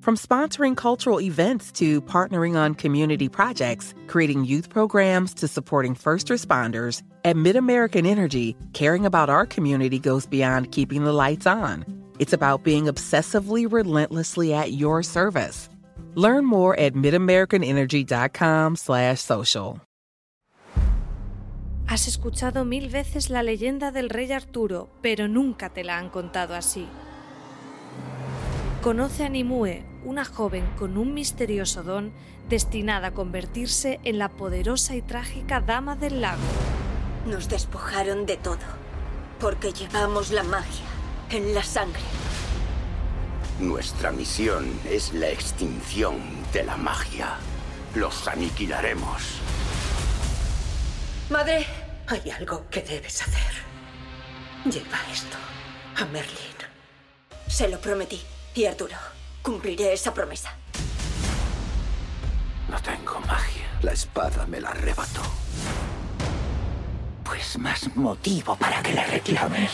[0.00, 6.28] From sponsoring cultural events to partnering on community projects, creating youth programs to supporting first
[6.28, 11.84] responders, at MidAmerican Energy, caring about our community goes beyond keeping the lights on.
[12.18, 15.68] It's about being obsessively relentlessly at your service.
[16.14, 19.80] Learn more at midamericanenergy.com/social.
[21.88, 26.54] Has escuchado mil veces la leyenda del rey Arturo, pero nunca te la han contado
[26.54, 26.88] así.
[28.82, 32.12] Conoce a Nimue, una joven con un misterioso don
[32.48, 36.40] destinada a convertirse en la poderosa y trágica Dama del Lago.
[37.26, 38.56] Nos despojaron de todo,
[39.38, 40.86] porque llevamos la magia
[41.28, 42.00] en la sangre.
[43.58, 46.16] Nuestra misión es la extinción
[46.54, 47.34] de la magia.
[47.94, 49.42] Los aniquilaremos.
[51.28, 51.66] Madre,
[52.06, 53.52] hay algo que debes hacer.
[54.64, 55.36] Lleva esto
[55.98, 56.56] a Merlin.
[57.46, 58.22] Se lo prometí.
[58.54, 58.96] Y Arturo,
[59.42, 60.52] cumpliré esa promesa.
[62.68, 63.66] No tengo magia.
[63.82, 65.22] La espada me la arrebató.
[67.24, 69.70] Pues más motivo para que la reclames.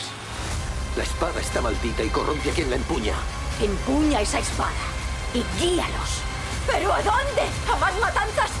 [0.95, 3.13] La espada está maldita y corrompe a quien la empuña.
[3.61, 4.71] Empuña esa espada
[5.33, 6.21] y guíalos.
[6.67, 7.41] ¿Pero a dónde?
[7.71, 8.51] ¿A más matanzas?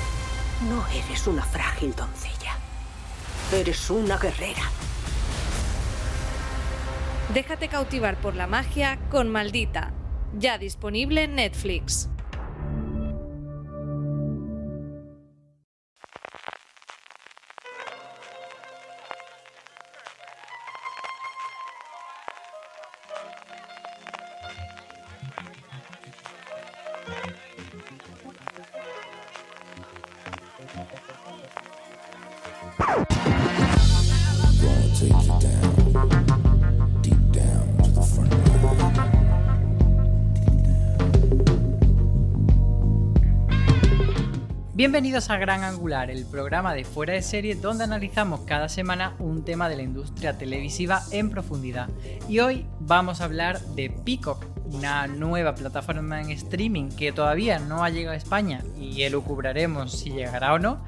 [0.67, 2.57] No eres una frágil doncella.
[3.51, 4.63] Eres una guerrera.
[7.33, 9.91] Déjate cautivar por la magia con Maldita,
[10.39, 12.09] ya disponible en Netflix.
[44.87, 49.43] Bienvenidos a Gran Angular, el programa de fuera de serie donde analizamos cada semana un
[49.43, 51.89] tema de la industria televisiva en profundidad.
[52.29, 57.83] Y hoy vamos a hablar de Peacock, una nueva plataforma en streaming que todavía no
[57.83, 60.81] ha llegado a España y elucubraremos si llegará o no,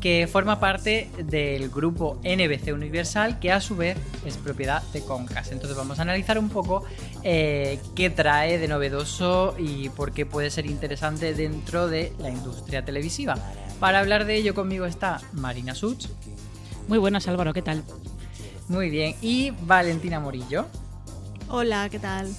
[0.00, 5.52] que forma parte del grupo NBC Universal, que a su vez es propiedad de Comcast.
[5.52, 6.84] Entonces vamos a analizar un poco
[7.22, 12.84] eh, qué trae de novedoso y por qué puede ser interesante dentro de la industria
[12.84, 13.36] televisiva.
[13.80, 16.06] Para hablar de ello conmigo está Marina Such.
[16.88, 17.82] Muy buenas Álvaro, ¿qué tal?
[18.68, 19.14] Muy bien.
[19.20, 20.66] Y Valentina Morillo.
[21.48, 22.34] Hola, ¿qué tal?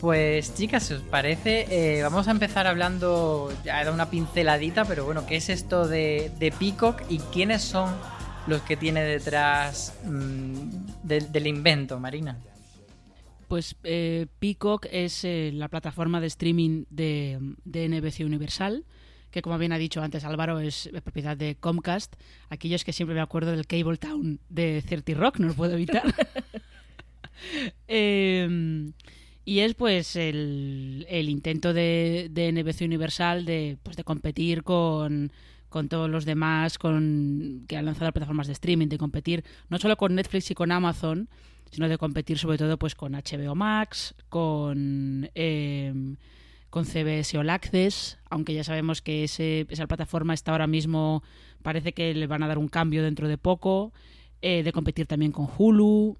[0.00, 5.06] Pues chicas, si os parece, eh, vamos a empezar hablando, ya era una pinceladita, pero
[5.06, 7.94] bueno, ¿qué es esto de, Peacock y quiénes son
[8.46, 10.58] los que tiene detrás mm,
[11.02, 12.38] del invento, Marina?
[13.48, 18.84] Pues eh, Peacock es eh, la plataforma de streaming de, NBC Universal,
[19.30, 22.16] que como bien ha dicho antes Álvaro, es propiedad de Comcast.
[22.50, 26.02] Aquellos que siempre me acuerdo del Cable Town de Certi Rock, no lo puedo evitar.
[27.88, 28.92] eh,
[29.46, 35.30] y es pues el, intento de, de, NBC Universal de, pues, de competir con,
[35.88, 40.16] todos los demás con, que han lanzado plataformas de streaming, de competir no solo con
[40.16, 41.28] Netflix y con Amazon,
[41.70, 45.94] sino de competir sobre todo pues con HBO Max, con, eh,
[46.68, 51.22] con CBS All Access, aunque ya sabemos que ese, esa plataforma está ahora mismo,
[51.62, 53.92] parece que le van a dar un cambio dentro de poco,
[54.42, 56.16] eh, de competir también con Hulu,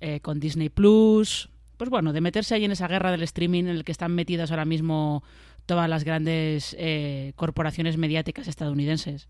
[0.00, 1.50] eh, con Disney Plus.
[1.78, 4.50] Pues bueno, de meterse ahí en esa guerra del streaming en el que están metidas
[4.50, 5.22] ahora mismo
[5.64, 9.28] todas las grandes eh, corporaciones mediáticas estadounidenses.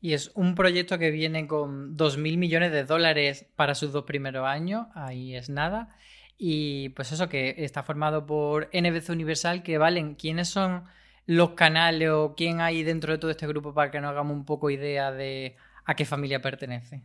[0.00, 4.46] Y es un proyecto que viene con 2.000 millones de dólares para sus dos primeros
[4.46, 5.94] años, ahí es nada.
[6.38, 10.84] Y pues eso, que está formado por NBC Universal, que valen quiénes son
[11.26, 14.44] los canales o quién hay dentro de todo este grupo para que nos hagamos un
[14.44, 17.02] poco idea de a qué familia pertenece.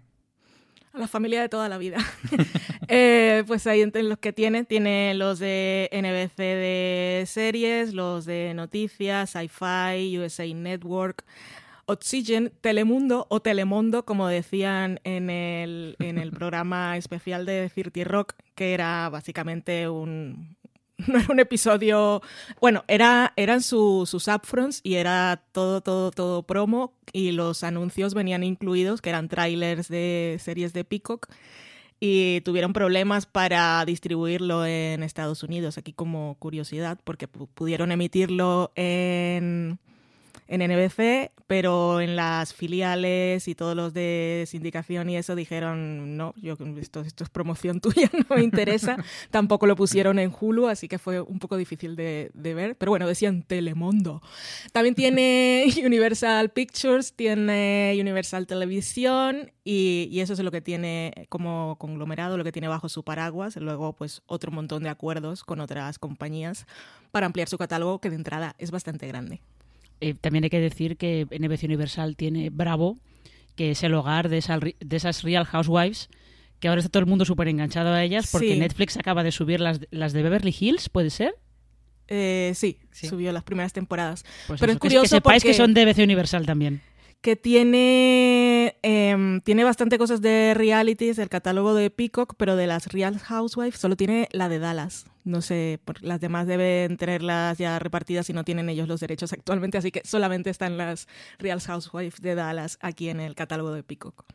[0.97, 1.97] A la familia de toda la vida.
[2.89, 8.53] Eh, pues ahí entre los que tiene, tiene los de NBC de series, los de
[8.53, 11.25] noticias, Sci-Fi, USA Network,
[11.85, 18.35] Oxygen, Telemundo o Telemundo, como decían en el, en el programa especial de Cirti Rock,
[18.55, 20.56] que era básicamente un,
[21.07, 22.21] no era un episodio,
[22.59, 28.43] bueno, era, eran sus upfronts y era todo, todo, todo promo y los anuncios venían
[28.43, 31.27] incluidos, que eran trailers de series de Peacock
[31.99, 39.79] y tuvieron problemas para distribuirlo en Estados Unidos, aquí como curiosidad, porque pudieron emitirlo en
[40.47, 46.33] en NBC, pero en las filiales y todos los de sindicación y eso dijeron, no,
[46.37, 48.97] yo esto, esto es promoción tuya, no me interesa.
[49.31, 52.75] Tampoco lo pusieron en Hulu, así que fue un poco difícil de, ver.
[52.75, 54.21] Pero bueno, decían Telemundo.
[54.71, 61.77] También tiene Universal Pictures, tiene Universal Televisión y, y, eso es lo que tiene como
[61.77, 63.55] conglomerado, lo que tiene bajo su paraguas.
[63.57, 66.65] Luego, pues otro montón de acuerdos con otras compañías
[67.11, 69.41] para ampliar su catálogo, que de entrada es bastante grande.
[70.01, 72.97] Eh, también hay que decir que NBC Universal tiene Bravo,
[73.55, 76.09] que es el hogar de, de esas Real Housewives,
[76.59, 79.59] que ahora está todo el mundo súper enganchado a ellas porque Netflix acaba de subir
[79.59, 81.35] las, las de Beverly Hills, ¿puede ser?
[82.07, 84.23] Eh, sí, subió las primeras temporadas.
[84.47, 86.81] Pues Pero es curioso que, sepáis que son de NBC Universal también
[87.21, 92.87] que tiene, em, tiene bastante cosas de realities, el catálogo de Peacock, pero de las
[92.87, 95.05] Real Housewives solo tiene la de Dallas.
[95.23, 99.77] No sé, las demás deben tenerlas ya repartidas y no tienen ellos los derechos actualmente,
[99.77, 101.07] así que solamente están las
[101.39, 104.25] Real Housewives de Dallas aquí en el catálogo de Peacock.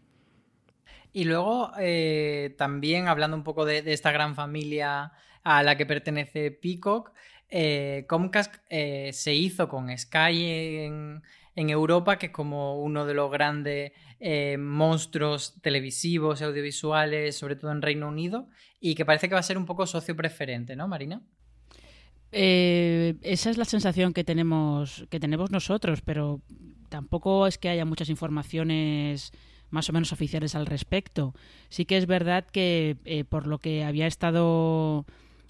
[1.12, 5.12] Y luego, eh, también hablando un poco de, esta gran familia
[5.44, 7.12] a la que pertenece Peacock,
[7.50, 10.46] eh, Comcast eh, se hizo con Sky
[10.84, 11.22] en,
[11.54, 17.56] en Europa, que es como uno de los grandes eh, monstruos televisivos y audiovisuales, sobre
[17.56, 18.48] todo en Reino Unido,
[18.80, 21.22] y que parece que va a ser un poco socio preferente, ¿no, Marina?
[22.30, 26.40] Eh, esa es la sensación que tenemos, que tenemos nosotros, pero
[26.88, 29.32] tampoco es que haya muchas informaciones
[29.68, 31.34] más o menos oficiales al respecto.
[31.68, 35.04] Sí que es verdad que eh, por lo que había estado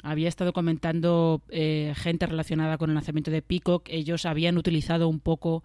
[0.05, 5.62] había estado comentando gente relacionada con el lanzamiento de Peacock, ellos habían utilizado un poco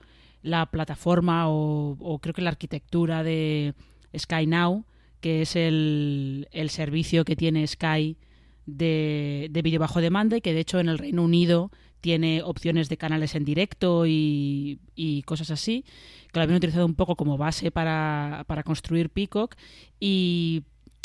[0.47, 3.73] la plataforma o, creo que la arquitectura de
[4.17, 4.85] Sky Now,
[5.19, 8.17] que es el, servicio que tiene Sky
[8.65, 11.71] de, de vídeo bajo demanda y que de hecho en el Reino Unido
[12.01, 14.79] tiene opciones de canales en directo y,
[15.25, 15.83] cosas así,
[16.31, 19.55] que lo habían utilizado un poco como base para, para construir Peacock.
[19.99, 20.63] Y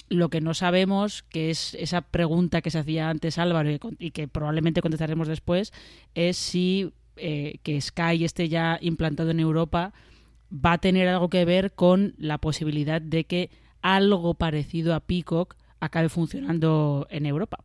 [0.08, 4.28] lo que no sabemos, que es esa pregunta que se hacía antes Álvaro y que
[4.28, 5.72] probablemente contestaremos después,
[6.14, 9.92] es si eh, que Sky esté ya implantado en Europa
[10.52, 13.50] va a tener algo que ver con la posibilidad de que
[13.80, 17.64] algo parecido a Peacock acabe funcionando en Europa.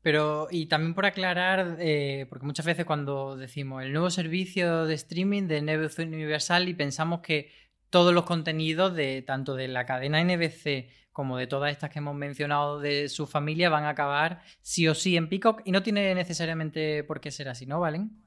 [0.00, 4.94] Pero, y también por aclarar, eh, porque muchas veces cuando decimos el nuevo servicio de
[4.94, 7.50] streaming de NBC Universal y pensamos que
[7.88, 12.14] todos los contenidos de tanto de la cadena NBC como de todas estas que hemos
[12.16, 16.14] mencionado de su familia van a acabar sí o sí en Peacock y no tiene
[16.14, 18.23] necesariamente por qué ser así, ¿no, Valen?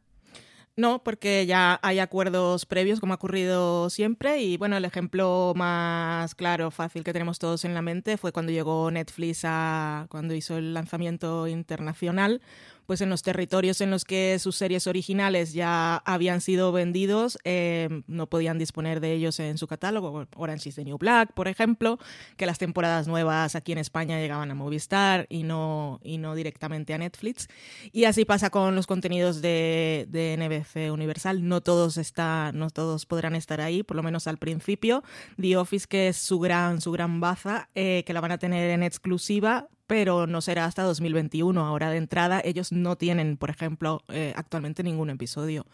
[0.79, 4.43] No, porque ya hay acuerdos previos, como ha ocurrido siempre.
[4.43, 8.51] Y bueno, el ejemplo más claro, fácil que tenemos todos en la mente fue cuando
[8.51, 10.05] llegó Netflix a.
[10.09, 12.41] cuando hizo el lanzamiento internacional
[12.87, 18.01] pues en los territorios en los que sus series originales ya habían sido vendidos, eh,
[18.07, 20.25] no podían disponer de ellos en su catálogo.
[20.35, 21.99] Orange is the New Black, por ejemplo,
[22.37, 26.93] que las temporadas nuevas aquí en España llegaban a Movistar y no, y no directamente
[26.93, 27.49] a Netflix.
[27.91, 31.45] Y así pasa con los contenidos de, de NBC Universal.
[31.45, 35.03] No todos, está, no todos podrán estar ahí, por lo menos al principio.
[35.39, 38.69] The Office, que es su gran, su gran baza, eh, que la van a tener
[38.69, 41.65] en exclusiva pero no será hasta 2021.
[41.65, 45.65] Ahora de entrada ellos no tienen, por ejemplo, eh, actualmente ningún episodio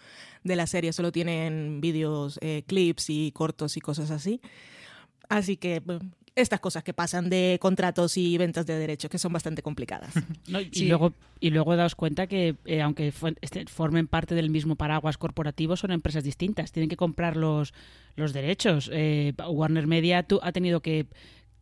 [0.43, 4.39] de la serie, solo tienen vídeos, eh, clips y cortos y cosas así.
[5.29, 5.81] Así que
[6.35, 10.13] estas cosas que pasan de contratos y ventas de derechos, que son bastante complicadas.
[10.71, 15.17] y, luego, y luego daos cuenta que, eh, aunque este, formen parte del mismo paraguas
[15.17, 16.71] corporativo, son empresas distintas.
[16.71, 17.73] Tienen que comprar los,
[18.15, 18.89] los derechos.
[18.93, 21.07] Eh, Warner Media ha tenido que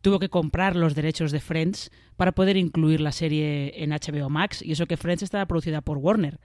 [0.02, 4.60] tuvo que comprar los derechos de Friends para poder incluir la serie en HBO Max.
[4.60, 6.38] Y eso que Friends estaba producida por Warner.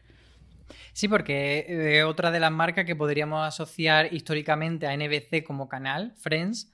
[0.94, 6.14] Sí, porque eh, otra de las marcas que podríamos asociar históricamente a NBC como canal,
[6.18, 6.72] Friends,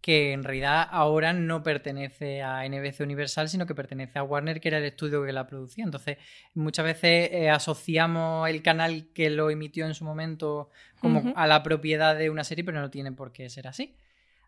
[0.00, 4.68] que en realidad ahora no pertenece a NBC Universal, sino que pertenece a Warner, que
[4.68, 5.84] era el estudio que la producía.
[5.84, 6.18] Entonces,
[6.54, 11.62] muchas veces eh, asociamos el canal que lo emitió en su momento como a la
[11.62, 13.96] propiedad de una serie, pero no tiene por qué ser así.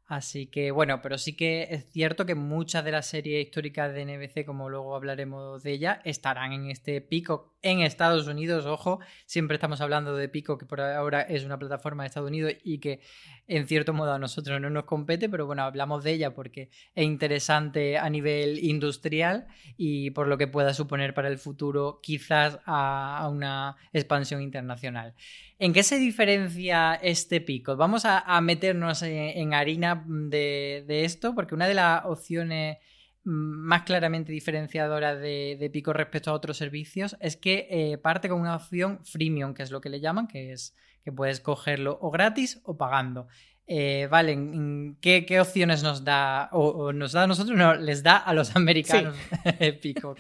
[0.09, 4.07] Así que bueno, pero sí que es cierto que muchas de las series históricas de
[4.07, 8.65] NBC, como luego hablaremos de ella, estarán en este pico en Estados Unidos.
[8.65, 12.55] Ojo, siempre estamos hablando de Pico, que por ahora es una plataforma de Estados Unidos
[12.65, 13.01] y que
[13.47, 17.05] en cierto modo a nosotros no nos compete, pero bueno, hablamos de ella porque es
[17.05, 19.47] interesante a nivel industrial
[19.77, 25.15] y por lo que pueda suponer para el futuro quizás a una expansión internacional.
[25.61, 27.77] ¿En qué se diferencia este pico?
[27.77, 32.79] Vamos a, meternos en, harina de, esto, porque una de las opciones
[33.25, 38.57] más claramente diferenciadoras de, Pico respecto a otros servicios es que eh, parte con una
[38.57, 40.75] opción freemium, que es lo que le llaman, que es
[41.05, 43.29] que puedes cogerlo o gratis o pagando.
[43.67, 46.49] Eh, vale, ¿qué, opciones nos da?
[46.53, 47.57] O, nos da a nosotros?
[47.57, 49.15] No, les da a los americanos
[49.83, 50.17] Pico.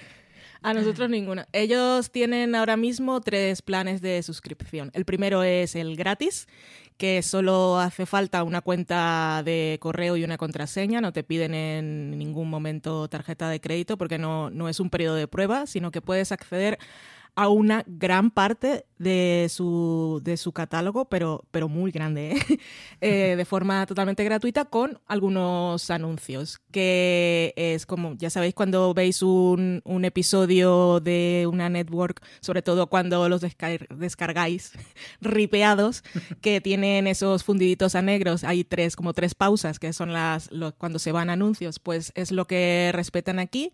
[0.60, 1.46] A nosotros ninguna.
[1.52, 4.90] Ellos tienen ahora mismo tres planes de suscripción.
[4.92, 6.48] El primero es el gratis,
[6.98, 11.00] que solo hace falta una cuenta de correo y una contraseña.
[11.00, 15.14] No te piden en ningún momento tarjeta de crédito porque no, no es un periodo
[15.14, 16.78] de prueba, sino que puedes acceder
[17.38, 22.58] a una gran parte de su, de su catálogo, pero, pero muy grande, ¿eh?
[23.00, 29.22] Eh, de forma totalmente gratuita, con algunos anuncios, que es como, ya sabéis, cuando veis
[29.22, 34.72] un, un episodio de una network, sobre todo cuando los descargáis
[35.20, 36.02] ripeados,
[36.40, 40.98] que tienen esos fundiditos a negros, hay tres, como tres pausas, que son las cuando
[40.98, 43.72] se van anuncios, pues es lo que respetan aquí.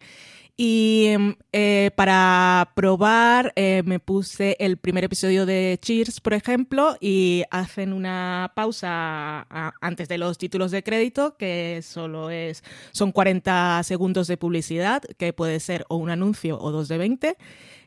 [0.57, 6.97] Y em, eh, para probar eh, me puse el primer episodio de Cheers, por ejemplo,
[7.01, 9.49] y hacen una pausa
[9.81, 15.33] antes de los títulos de crédito, que solo es, son 40 segundos de publicidad, que
[15.33, 17.37] puede ser o un anuncio o dos de 20.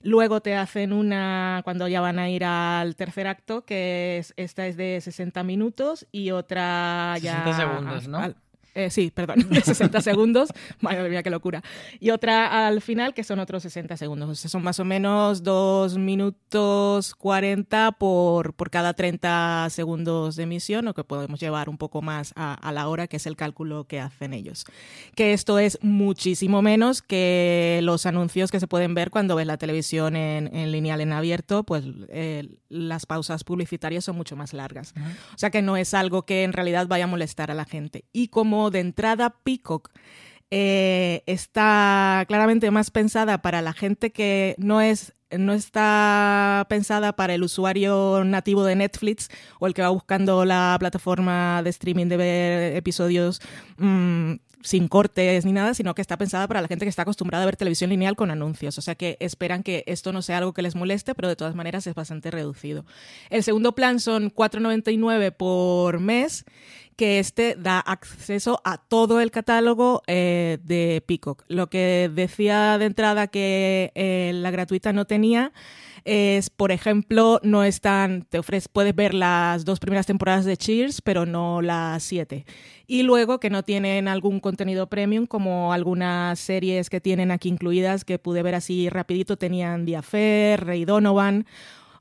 [0.02, 4.68] Luego te hacen una, cuando ya van a ir al tercer acto, que es, esta
[4.68, 7.46] es de 60 minutos y otra ya...
[7.46, 8.47] 60 segundos, ¿no?
[8.78, 10.50] Eh, sí, perdón, 60 segundos.
[10.82, 11.64] Madre mía, qué locura.
[12.00, 14.30] Y otra al final, que son otros 60 segundos.
[14.30, 20.44] O sea, son más o menos 2 minutos 40 por, por cada 30 segundos de
[20.44, 23.86] emisión, o que podemos llevar un poco más a, la hora, que es el cálculo
[23.86, 24.66] que hacen ellos.
[25.16, 29.58] Que esto es muchísimo menos que los anuncios que se pueden ver cuando ves la
[29.58, 34.94] televisión en, lineal en abierto, pues eh, las pausas publicitarias son mucho más largas.
[35.34, 38.06] O sea que no es algo que en realidad vaya a molestar a la gente.
[38.14, 39.90] Y como de entrada Peacock
[40.50, 47.34] eh, está claramente más pensada para la gente que no es no está pensada para
[47.34, 52.16] el usuario nativo de Netflix o el que va buscando la plataforma de streaming de
[52.16, 53.42] ver episodios
[53.78, 57.44] mm, sin cortes ni nada, sino que está pensada para la gente que está acostumbrada
[57.44, 58.78] a ver televisión lineal con anuncios.
[58.78, 61.56] O sea que esperan que esto no sea algo que les moleste, pero de todas
[61.56, 62.86] maneras es bastante reducido.
[63.30, 66.46] El segundo plan son 4,99 por mes
[66.96, 71.44] que este da acceso a todo el catálogo eh, de Peacock.
[71.48, 75.54] Lo que decía de entrada que eh, la gratuita no tenía
[76.06, 81.02] es, por ejemplo, no están, te ofreces, puedes ver las dos primeras temporadas de Cheers,
[81.02, 82.46] pero no las siete.
[82.88, 88.06] Y luego que no tienen algún contenido premium, como algunas series que tienen aquí incluidas,
[88.06, 91.46] que pude ver así rapidito, tenían The Affair, Ray Donovan,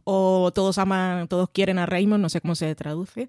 [0.09, 3.29] o todos aman, todos quieren a Raymond, no sé cómo se traduce.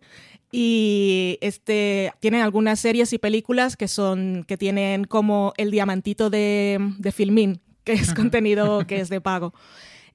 [0.51, 6.77] Y este tienen algunas series y películas que son que tienen como el diamantito de,
[6.99, 9.55] de Filmin, que es contenido que es de pago.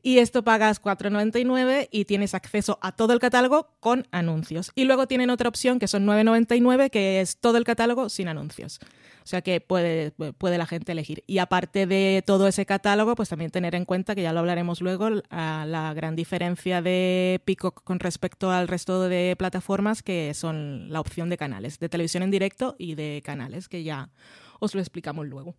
[0.02, 4.72] Y esto pagas 4,99 y tienes acceso a todo el catálogo con anuncios.
[4.74, 8.80] Y luego tienen otra opción que son 9,99, que es todo el catálogo sin anuncios.
[9.22, 11.22] O sea que puede, puede la gente elegir.
[11.28, 14.80] Y aparte de todo ese catálogo, pues también tener en cuenta, que ya lo hablaremos
[14.80, 21.00] luego, la gran diferencia de Peacock con respecto al resto de plataformas, que son la
[21.00, 24.10] opción de canales, de televisión en directo y de canales, que ya
[24.58, 25.54] os lo explicamos luego.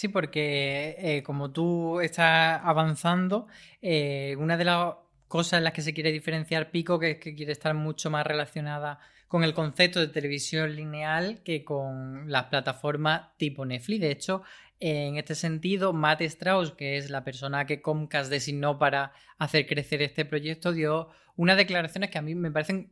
[0.00, 3.48] Sí, porque eh, como tú estás avanzando,
[3.82, 4.94] eh, una de las
[5.28, 8.26] cosas en las que se quiere diferenciar Pico, que es que quiere estar mucho más
[8.26, 14.00] relacionada con el concepto de televisión lineal que con las plataformas tipo Netflix.
[14.00, 14.42] De hecho,
[14.78, 20.00] en este sentido, Matt Strauss, que es la persona que Comcast designó para hacer crecer
[20.00, 22.90] este proyecto, dio unas declaraciones que a mí me parecen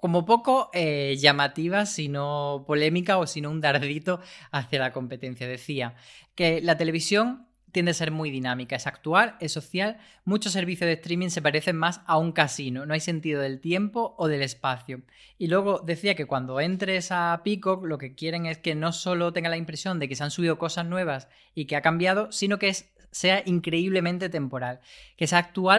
[0.00, 4.20] como poco eh, llamativas, sino polémica o sino un dardito
[4.52, 5.48] hacia la competencia.
[5.48, 5.96] Decía
[6.34, 10.94] que la televisión tiende a ser muy dinámica, es actual, es social, muchos servicios de
[10.94, 15.02] streaming se parecen más a un casino, no hay sentido del tiempo o del espacio.
[15.36, 19.32] Y luego decía que cuando entres a Peacock lo que quieren es que no solo
[19.32, 22.58] tenga la impresión de que se han subido cosas nuevas y que ha cambiado, sino
[22.58, 22.72] que
[23.10, 24.80] sea increíblemente temporal,
[25.16, 25.78] que sea actual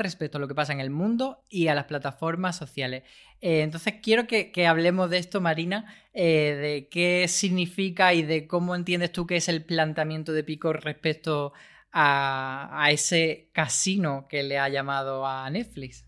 [0.00, 3.04] respecto a lo que pasa en el mundo y a las plataformas sociales.
[3.40, 8.74] Eh, entonces quiero que, hablemos de esto, Marina, eh, de qué significa y de cómo
[8.74, 11.52] entiendes tú que es el planteamiento de Pico respecto
[11.92, 16.04] a, ese casino que le ha llamado a Netflix.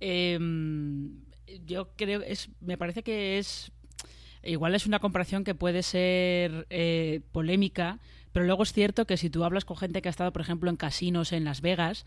[0.00, 1.24] Em,
[1.64, 3.72] yo creo, es, me parece que es,
[4.42, 8.00] igual es una comparación que puede ser eh, polémica,
[8.32, 10.68] pero luego es cierto que si tú hablas con gente que ha estado, por ejemplo,
[10.68, 12.04] en casinos en Las Vegas,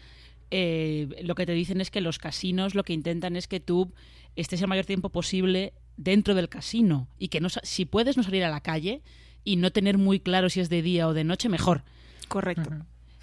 [0.51, 3.93] eh, lo que te dicen es que los casinos lo que intentan es que tú
[4.35, 8.43] estés el mayor tiempo posible dentro del casino y que no, si puedes no salir
[8.43, 9.01] a la calle
[9.43, 11.83] y no tener muy claro si es de día o de noche, mejor.
[12.27, 12.69] Correcto.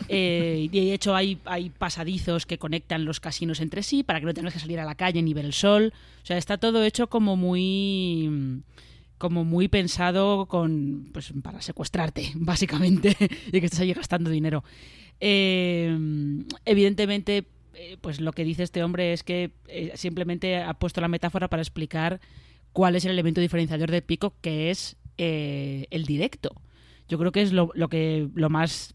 [0.08, 4.26] Eh, y de hecho hay, hay pasadizos que conectan los casinos entre sí para que
[4.26, 5.92] no tengas que salir a la calle ni ver el sol.
[6.22, 8.62] O sea, está todo hecho como muy
[9.18, 14.62] como muy pensado con pues para secuestrarte, básicamente, y que estés ahí gastando dinero.
[15.20, 15.96] Eh,
[16.64, 21.08] evidentemente, eh, pues lo que dice este hombre es que eh, simplemente ha puesto la
[21.08, 22.20] metáfora para explicar
[22.72, 26.50] cuál es el elemento diferenciador de Pico, que es el directo.
[27.08, 28.94] Yo creo que es lo que lo más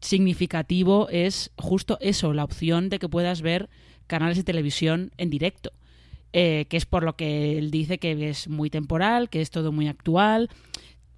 [0.00, 3.68] significativo es justo eso, la opción de que puedas ver
[4.06, 5.72] canales de televisión en directo.
[6.30, 9.88] que es por lo que él dice que es muy temporal, que es todo muy
[9.88, 10.50] actual,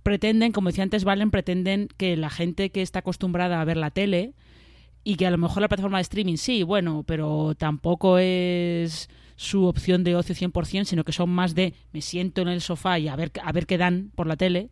[0.06, 3.90] pretenden, como decía antes Valen, pretenden que la gente que está acostumbrada a ver la
[3.90, 4.34] tele
[5.02, 9.64] y que a lo mejor la plataforma de streaming sí, bueno, pero tampoco es su
[9.64, 13.08] opción de ocio 100%, sino que son más de me siento en el sofá y
[13.08, 14.70] a ver, a ver qué dan por la tele,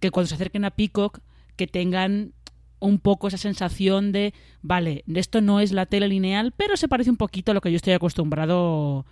[0.00, 1.18] que cuando se acerquen a Peacock
[1.56, 2.32] que tengan
[2.80, 7.10] un poco esa sensación de, vale, esto no es la tele lineal, pero se parece
[7.10, 9.04] un poquito a lo que yo estoy acostumbrado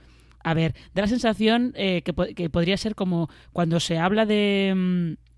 [0.42, 0.74] a ver.
[0.94, 4.72] Da la sensación eh, que, que, podría ser como cuando se habla de...
[4.74, 5.31] Mm,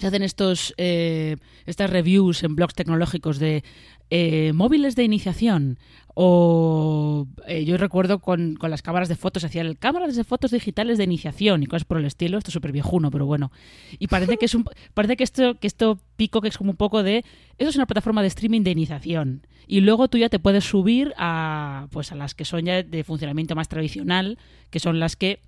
[0.00, 1.36] se hacen estos eh,
[1.66, 3.62] estas reviews en blogs tecnológicos de
[4.10, 5.78] eh, móviles de iniciación
[6.14, 10.98] o eh, yo recuerdo con, con, las cámaras de fotos hacían cámaras de fotos digitales
[10.98, 13.52] de iniciación y cosas por el estilo esto es súper viejuno pero bueno.
[13.98, 16.76] Y parece que es un parece que esto que esto pico que es como un
[16.76, 17.24] poco de
[17.58, 19.46] eso es una plataforma de streaming de iniciación.
[19.66, 23.04] Y luego tú ya te puedes subir a pues a las que son ya de
[23.04, 24.38] funcionamiento más tradicional
[24.70, 25.40] que son las que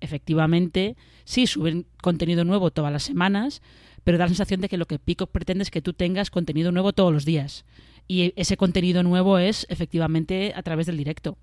[0.00, 3.62] efectivamente sí suben contenido nuevo todas las semanas
[4.04, 6.72] pero da la sensación de que lo que Peacock pretende es que tú tengas contenido
[6.72, 7.64] nuevo todos los días.
[8.08, 11.38] Y ese contenido nuevo es efectivamente a través del directo.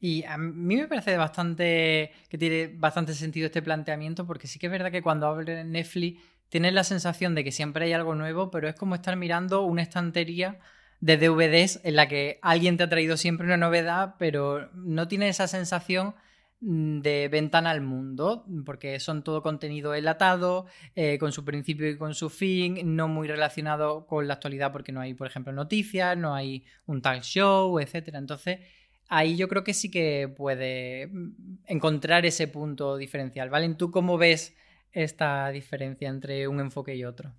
[0.00, 4.66] Y a mí me parece bastante que tiene bastante sentido este planteamiento, porque sí que
[4.66, 8.50] es verdad que cuando abres Netflix tienes la sensación de que siempre hay algo nuevo,
[8.50, 10.58] pero es como estar mirando una estantería
[11.00, 15.28] de DVDs en la que alguien te ha traído siempre una novedad, pero no tiene
[15.28, 16.14] esa sensación
[16.60, 22.14] de ventana al mundo, porque son todo contenido enlatado, eh, con su principio y con
[22.14, 26.34] su fin, no muy relacionado con la actualidad, porque no hay, por ejemplo, noticias, no
[26.34, 28.18] hay un talk show, etcétera.
[28.18, 28.60] Entonces,
[29.08, 33.50] ahí yo creo que sí que puede mm, encontrar ese punto diferencial.
[33.50, 33.74] ¿Vale?
[33.74, 34.54] ¿Tú cómo ves
[34.92, 37.32] esta diferencia entre un enfoque y otro?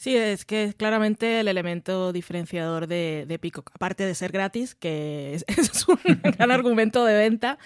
[0.00, 4.74] Sí, es que es claramente el elemento diferenciador de, de Pico, aparte de ser gratis,
[4.74, 5.98] que es, es un
[6.38, 7.58] gran argumento de venta,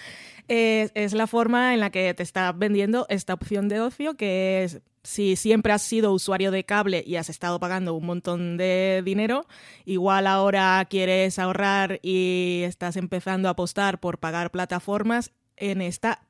[0.47, 4.81] es, la forma en la que te está vendiendo esta opción de ocio, que es
[5.03, 9.45] si siempre has sido usuario de cable y has estado pagando un montón de dinero,
[9.85, 16.27] igual ahora quieres ahorrar y estás empezando a apostar por pagar plataformas, en esta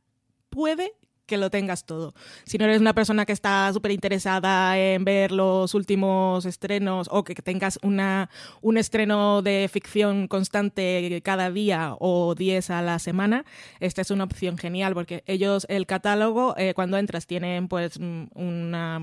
[0.49, 0.93] puede
[1.25, 2.13] que lo tengas todo.
[2.45, 7.23] Si no eres una persona que está súper interesada en ver los últimos estrenos o
[7.23, 8.29] que tengas una,
[8.61, 13.45] un estreno de ficción constante cada día o 10 a la semana,
[13.79, 18.25] esta es una opción genial porque ellos, el catálogo, eh, cuando entras, tienen pues mm,
[18.35, 18.97] una,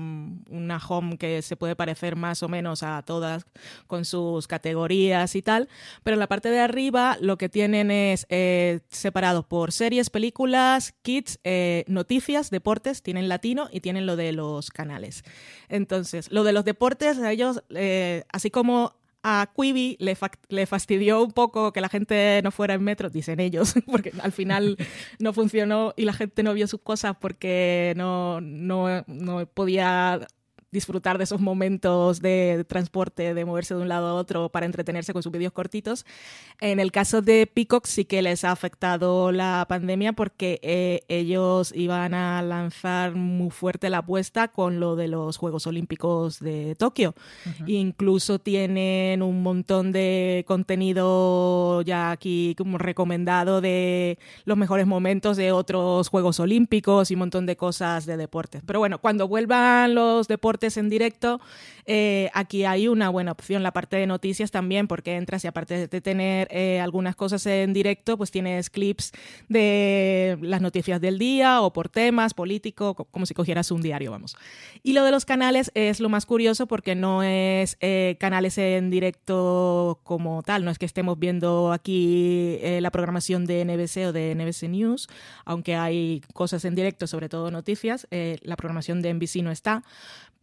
[0.49, 3.45] una home que se puede parecer más o menos a todas
[3.87, 5.67] con sus categorías y tal,
[6.03, 10.93] pero en la parte de arriba lo que tienen es eh, separado por series, películas,
[11.01, 15.23] kits, eh, noticias, noticias, deportes, tienen latino y tienen lo de los canales.
[15.67, 20.15] Entonces, lo de los deportes, a ellos, eh, así como a Quibi le,
[20.49, 24.31] le, fastidió un poco que la gente no fuera en metro, dicen ellos, porque al
[24.31, 24.77] final
[25.17, 30.27] no funcionó y la gente no vio sus cosas porque no, no, no podía
[30.73, 35.13] disfrutar de esos momentos de transporte, de moverse de un lado a otro para entretenerse
[35.13, 36.05] con sus vídeos cortitos.
[36.59, 41.73] En el caso de Peacock sí que les ha afectado la pandemia porque eh, ellos
[41.75, 47.13] iban a lanzar muy fuerte la apuesta con lo de los Juegos Olímpicos de Tokio.
[47.67, 55.51] Incluso tienen un montón de contenido ya aquí como recomendado de los mejores momentos de
[55.51, 58.63] otros Juegos Olímpicos y un montón de cosas de deportes.
[58.65, 61.41] Pero bueno, cuando vuelvan los deportes en directo,
[61.85, 65.87] eh, aquí hay una buena opción, la parte de noticias también, porque entras y aparte
[65.87, 69.11] de tener eh, algunas cosas en directo, pues tienes clips
[69.49, 74.35] de las noticias del día o por temas político, como si cogieras un diario, vamos.
[74.81, 78.89] Y lo de los canales es lo más curioso porque no es eh, canales en
[78.89, 84.35] directo como tal, no es que estemos viendo aquí la programación de NBC o de
[84.35, 85.07] NBC News,
[85.45, 89.83] aunque hay cosas en directo, sobre todo noticias, la programación de NBC no está,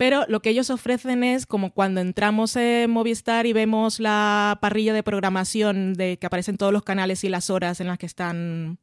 [0.01, 4.95] pero lo que ellos ofrecen es como cuando entramos en Movistar y vemos la parrilla
[4.95, 8.79] de programación de que aparecen todos los canales y las horas en las que están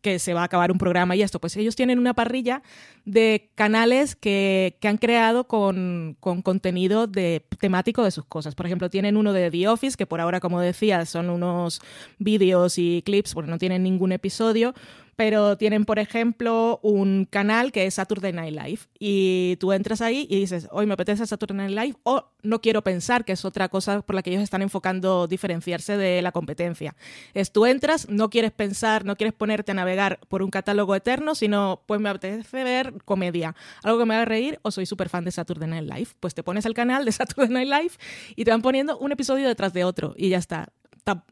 [0.00, 1.40] que, se va a acabar un programa y esto.
[1.40, 2.62] Pues ellos tienen una parrilla
[3.04, 8.54] de canales que, que han creado con, con, contenido de, temático de sus cosas.
[8.54, 11.82] Por ejemplo, tienen uno de The Office, que por ahora, como decía, son unos
[12.18, 14.72] vídeos y clips, porque no tienen ningún episodio
[15.16, 20.26] pero tienen, por ejemplo, un canal que es Saturday Night Live y tú entras ahí
[20.30, 23.68] y dices, hoy me apetece Saturday Night Live o no quiero pensar, que es otra
[23.68, 26.96] cosa por la que ellos están enfocando diferenciarse de la competencia.
[27.34, 31.34] Es tú entras, no quieres pensar, no quieres ponerte a navegar por un catálogo eterno,
[31.34, 35.24] sino pues me apetece ver comedia, algo que me haga reír o soy súper fan
[35.24, 36.08] de Saturday Night Live.
[36.20, 37.94] Pues te pones el canal de Saturday Night Live
[38.34, 40.72] y te van poniendo un episodio detrás de otro y ya está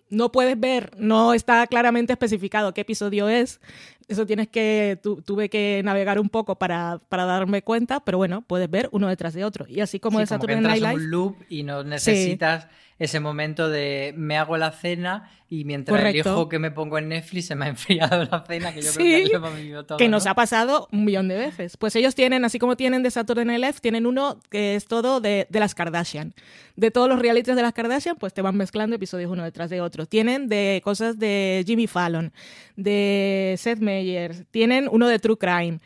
[0.08, 3.60] no puedes ver, no está claramente especificado qué episodio es.
[4.08, 8.68] Eso tienes que, tuve que navegar un poco para, para, darme cuenta, pero bueno, puedes
[8.68, 9.66] ver uno detrás de otro.
[9.68, 10.94] Y así como sí, de Saturday Night Live.
[10.94, 12.66] un loop y no necesitas
[13.00, 16.28] ese momento de me hago la cena y mientras Correcto.
[16.28, 19.04] elijo que me pongo en Netflix se me ha enfriado la cena, que yo creo
[19.04, 19.98] que eso hemos vivido todo.
[19.98, 21.78] Que nos ha pasado un millón de veces.
[21.78, 25.20] Pues ellos tienen, así como tienen de Saturday Night Live, tienen uno que es todo
[25.22, 26.34] de, de las Kardashian.
[26.76, 29.80] De todos los realities de las Kardashian, pues te van mezclando episodios uno detrás de
[29.80, 30.04] otro.
[30.04, 32.32] Tienen de cosas de Jimmy Fallon,
[32.76, 35.80] de Seth Meyers, tienen uno de True Crime,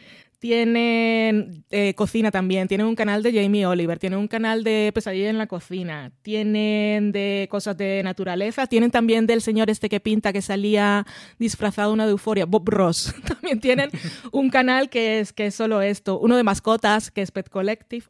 [0.44, 5.30] tienen eh, cocina también, tienen un canal de Jamie Oliver, tienen un canal de pesadilla
[5.30, 10.34] en la cocina, tienen de cosas de naturaleza, tienen también del señor este que pinta
[10.34, 11.06] que salía
[11.38, 13.14] disfrazado una de euforia, Bob Ross.
[13.26, 13.88] también tienen
[14.32, 18.04] un canal que es, que es solo esto, uno de mascotas que es Pet Collective.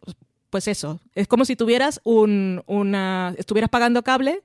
[0.51, 4.42] Pues eso, es como si tuvieras un, una, estuvieras pagando cable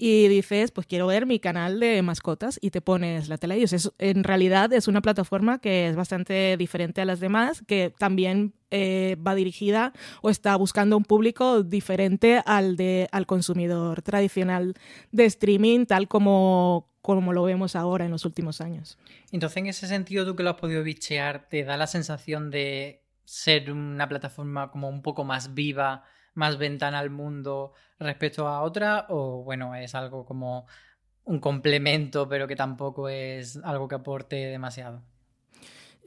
[0.00, 3.58] y dices, pues quiero ver mi canal de mascotas y te pones la tele.
[3.58, 7.92] Y es, en realidad es una plataforma que es bastante diferente a las demás, que
[7.98, 14.74] también eh, va dirigida o está buscando un público diferente al, de, al consumidor tradicional
[15.10, 18.98] de streaming, tal como, como lo vemos ahora en los últimos años.
[19.32, 23.02] Entonces, en ese sentido, tú que lo has podido bichear, ¿te da la sensación de
[23.24, 26.04] ser una plataforma como un poco más viva?
[26.38, 30.66] Más ventana al mundo respecto a otra o bueno, es algo como
[31.24, 35.02] un complemento pero que tampoco es algo que aporte demasiado?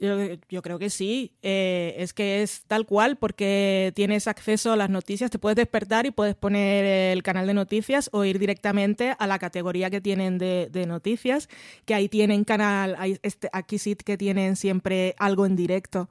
[0.00, 0.16] Yo,
[0.48, 1.36] yo, creo que sí.
[1.42, 6.06] Eh, es que es tal cual porque tienes acceso a las noticias, te puedes despertar
[6.06, 10.38] y puedes poner el canal de noticias o ir directamente a la categoría que tienen
[10.38, 11.48] de, de noticias,
[11.84, 16.08] que ahí tienen canal, hay este, aquí sí que tienen siempre algo en directo.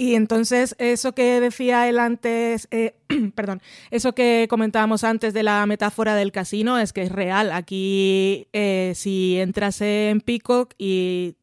[0.00, 2.94] Y entonces eso que decía él antes, eh,
[3.34, 3.60] perdón,
[3.90, 7.52] eso que comentábamos antes de la metáfora del casino es que es real.
[7.52, 11.36] Aquí eh, si entras en Peacock y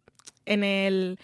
[0.48, 1.20] en el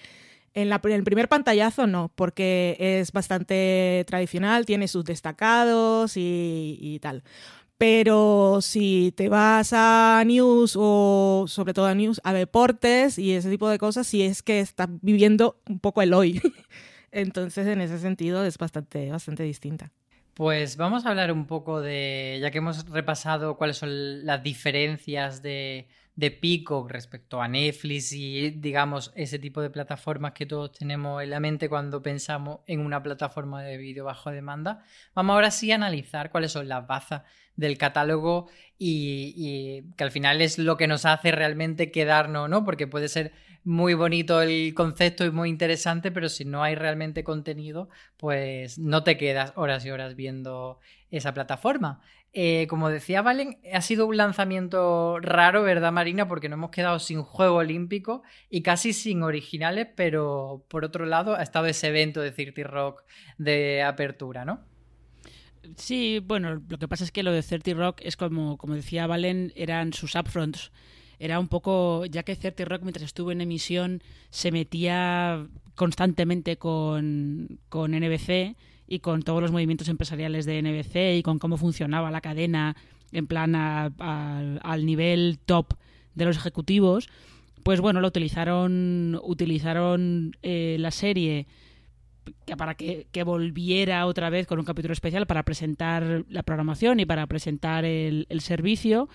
[0.54, 7.24] En, el primer pantallazo no, porque es bastante tradicional, tiene sus destacados y tal.
[7.80, 13.50] Pero si te vas a news o sobre todo a news, a deportes y ese
[13.50, 16.40] tipo de cosas, si es que estás viviendo un poco el hoy.
[17.14, 19.92] Entonces, en ese sentido, es bastante, bastante distinta.
[20.34, 25.44] Pues vamos a hablar un poco de, ya que hemos repasado cuáles son las diferencias
[25.44, 31.24] de, de Pico respecto a Netflix y, digamos, ese tipo de plataformas que todos tenemos
[31.24, 34.84] en la mente cuando pensamos en una plataforma de vídeo bajo demanda,
[35.16, 37.24] vamos ahora sí a analizar cuáles son las bazas
[37.56, 38.48] del catálogo
[38.78, 42.64] y, que al final es lo que nos hace realmente quedarnos, ¿no?
[42.64, 43.32] Porque puede ser
[43.64, 49.04] muy bonito el concepto y muy interesante, pero si no hay realmente contenido, pues no
[49.04, 50.80] te quedas horas y horas viendo
[51.12, 52.02] esa plataforma.
[52.36, 56.28] Eh, como decía Valen, ha sido un lanzamiento raro, ¿verdad, Marina?
[56.28, 61.36] Porque nos hemos quedado sin juego olímpico y casi sin originales, pero por otro lado
[61.36, 63.04] ha estado ese evento de Cirti Rock
[63.38, 64.66] de apertura, ¿no?
[65.78, 69.08] Sí, bueno, lo que pasa es que lo de 30 Rock es como, como decía
[69.08, 70.72] Valen, eran sus upfronts.
[71.20, 77.60] Era un poco, ya que 30 Rock mientras estuvo en emisión se metía constantemente con,
[77.70, 78.56] con NBC
[78.88, 82.76] y con todos los movimientos empresariales de NBC y con cómo funcionaba la cadena
[83.12, 85.74] en plan al nivel top
[86.16, 87.10] de los ejecutivos,
[87.64, 91.48] pues bueno, lo utilizaron, utilizaron eh, la serie
[92.58, 97.28] para que, volviera otra vez con un capítulo especial para presentar la programación y para
[97.28, 99.10] presentar el, servicio.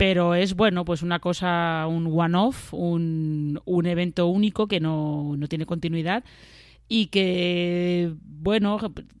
[0.00, 5.46] Pero es bueno, pues una cosa, un one-off, un, un, evento único que no, no
[5.46, 6.24] tiene continuidad
[6.88, 8.78] y que, bueno,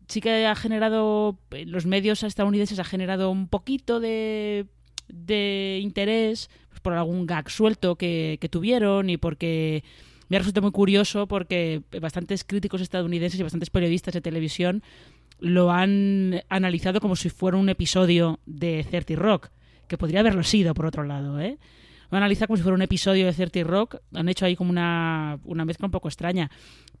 [0.08, 4.68] sí que ha generado, los medios estadounidenses ha generado un poquito de,
[5.08, 9.84] de interés pues, por algún gag suelto que, que tuvieron y porque
[10.30, 14.82] me ha resultado muy curioso porque bastantes críticos estadounidenses y bastantes periodistas de televisión
[15.40, 19.50] lo han analizado como si fuera un episodio de 30 Rock,
[19.90, 21.58] que podría haberlo sido, por otro lado, ¿eh?
[22.10, 24.70] Lo han analizado como si fuera un episodio de 30 Rock, han hecho ahí como
[24.70, 26.50] una, una mezcla un poco extraña.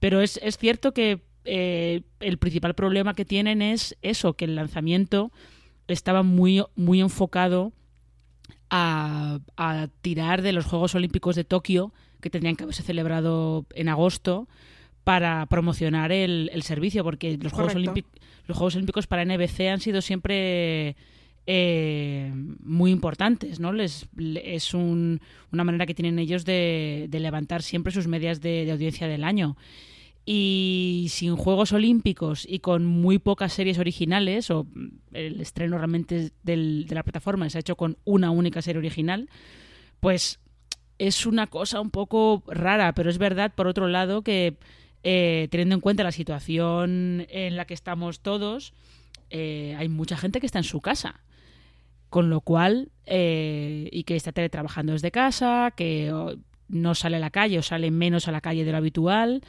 [0.00, 4.56] Pero es, es cierto que eh, el principal problema que tienen es eso, que el
[4.56, 5.30] lanzamiento
[5.88, 7.72] estaba muy, muy enfocado
[8.70, 13.88] a, a tirar de los Juegos Olímpicos de Tokio que tendrían que haberse celebrado en
[13.88, 14.48] agosto
[15.04, 20.96] para promocionar el, servicio, porque los Juegos, los Juegos Olímpicos para NBC han sido siempre
[21.46, 23.72] eh, muy importantes, ¿no?
[23.72, 25.20] Les, es un,
[25.52, 29.56] una manera que tienen ellos de, levantar siempre sus medias de, audiencia del año.
[30.26, 34.66] Y sin Juegos Olímpicos y con muy pocas series originales, o
[35.12, 39.28] el estreno realmente de la plataforma se ha hecho con una única serie original,
[39.98, 40.38] pues
[40.98, 44.58] es una cosa un poco rara, pero es verdad, por otro lado, que
[45.02, 48.74] eh, teniendo en cuenta la situación en la que estamos todos,
[49.30, 51.20] eh, hay mucha gente que está en su casa.
[52.10, 56.12] Con lo cual, eh, y que está teletrabajando desde casa, que
[56.68, 59.42] no sale a la calle o sale menos a la calle de lo habitual.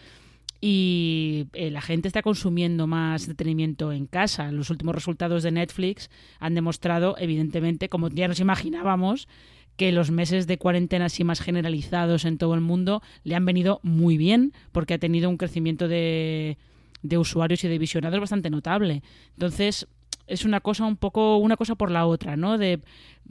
[0.63, 4.51] Y la gente está consumiendo más entretenimiento en casa.
[4.51, 9.27] Los últimos resultados de Netflix han demostrado, evidentemente, como ya nos imaginábamos,
[9.75, 13.79] que los meses de cuarentena así más generalizados en todo el mundo le han venido
[13.81, 16.59] muy bien porque ha tenido un crecimiento de,
[17.01, 19.01] de usuarios y de visionados bastante notable.
[19.33, 19.87] Entonces,
[20.27, 22.57] es una cosa un poco una cosa por la otra, ¿no?
[22.57, 22.81] De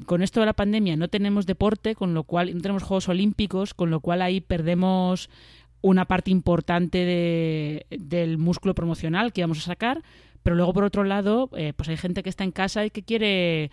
[0.07, 3.75] con esto de la pandemia no tenemos deporte, con lo cual no tenemos Juegos Olímpicos,
[3.75, 5.31] con lo cual ahí perdemos
[5.83, 10.03] una parte importante de, del músculo promocional que vamos a sacar,
[10.43, 13.03] pero luego por otro lado, eh, pues hay gente que está en casa y que
[13.03, 13.71] quiere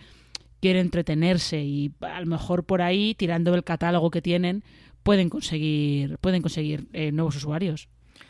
[0.60, 4.64] quiere entretenerse y a lo mejor por ahí, tirando el catálogo que tienen,
[5.02, 7.88] pueden conseguir, pueden conseguir eh, nuevos usuarios.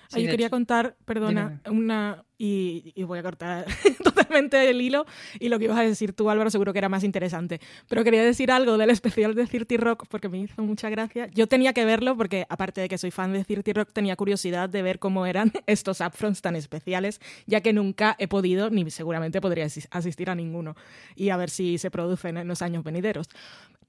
[0.09, 3.66] Sí, yo quería contar, perdona, una y, voy a cortar
[4.05, 5.05] totalmente el hilo
[5.40, 7.61] y lo que ibas a decir tú, Álvaro, seguro que era más interesante.
[7.88, 11.29] Pero quería decir algo del especial de Cirti Rock porque me hizo mucha gracia.
[11.35, 14.68] Yo tenía que verlo porque, aparte de que soy fan de Cirti Rock, tenía curiosidad
[14.68, 19.40] de ver cómo eran estos upfronts tan especiales, ya que nunca he podido, ni seguramente
[19.40, 20.77] podría asistir a ninguno,
[21.16, 23.29] y a ver si se producen en los años venideros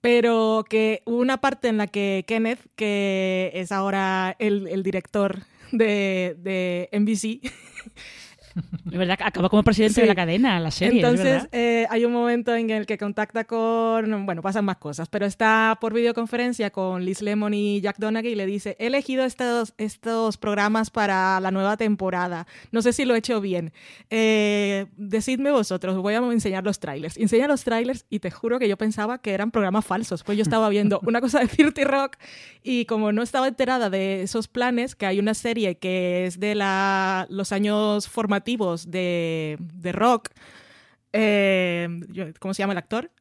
[0.02, 5.44] pero que hubo una parte en la que Kenneth, que es ahora el, el director
[5.72, 7.40] de, de NBC,
[8.92, 11.02] Es verdad, acaba como presidente de la cadena, la serie.
[11.02, 14.26] Entonces, eh, hay un momento en el que contacta con.
[14.26, 18.36] Bueno, pasan más cosas, pero está por videoconferencia con Liz Lemon y Jack Donaghy y
[18.36, 22.48] le dice: He elegido estos, estos programas para la nueva temporada.
[22.72, 23.72] No sé si lo he hecho bien.
[24.10, 27.18] Eh, decidme vosotros, voy a enseñar los trailers.
[27.18, 30.24] Enseña los trailers y te juro que yo pensaba que eran programas falsos.
[30.24, 32.18] Pues yo estaba viendo una cosa de 30 Rock
[32.64, 36.56] y como no estaba enterada de esos planes, que hay una serie que es de
[36.56, 40.30] la, los años formativos de, de rock,
[41.14, 41.88] eh,
[42.40, 43.12] ¿cómo se llama el actor?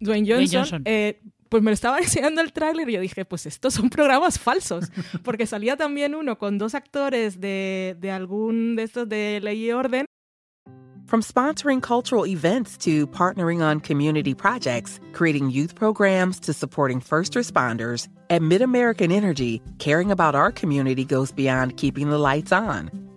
[0.00, 0.82] Dwayne Johnson.
[0.84, 4.38] Eh, pues me lo estaba enseñando el tráiler y yo dije, pues estos son programas
[4.38, 4.90] falsos,
[5.22, 9.72] porque salía también uno con dos actores de, de algún de estos de Ley y
[9.72, 10.06] Orden.
[11.06, 17.34] From sponsoring cultural events to partnering on community projects, creating youth programs to supporting first
[17.34, 22.90] responders, at MidAmerican Energy, caring about our community goes beyond keeping the lights on.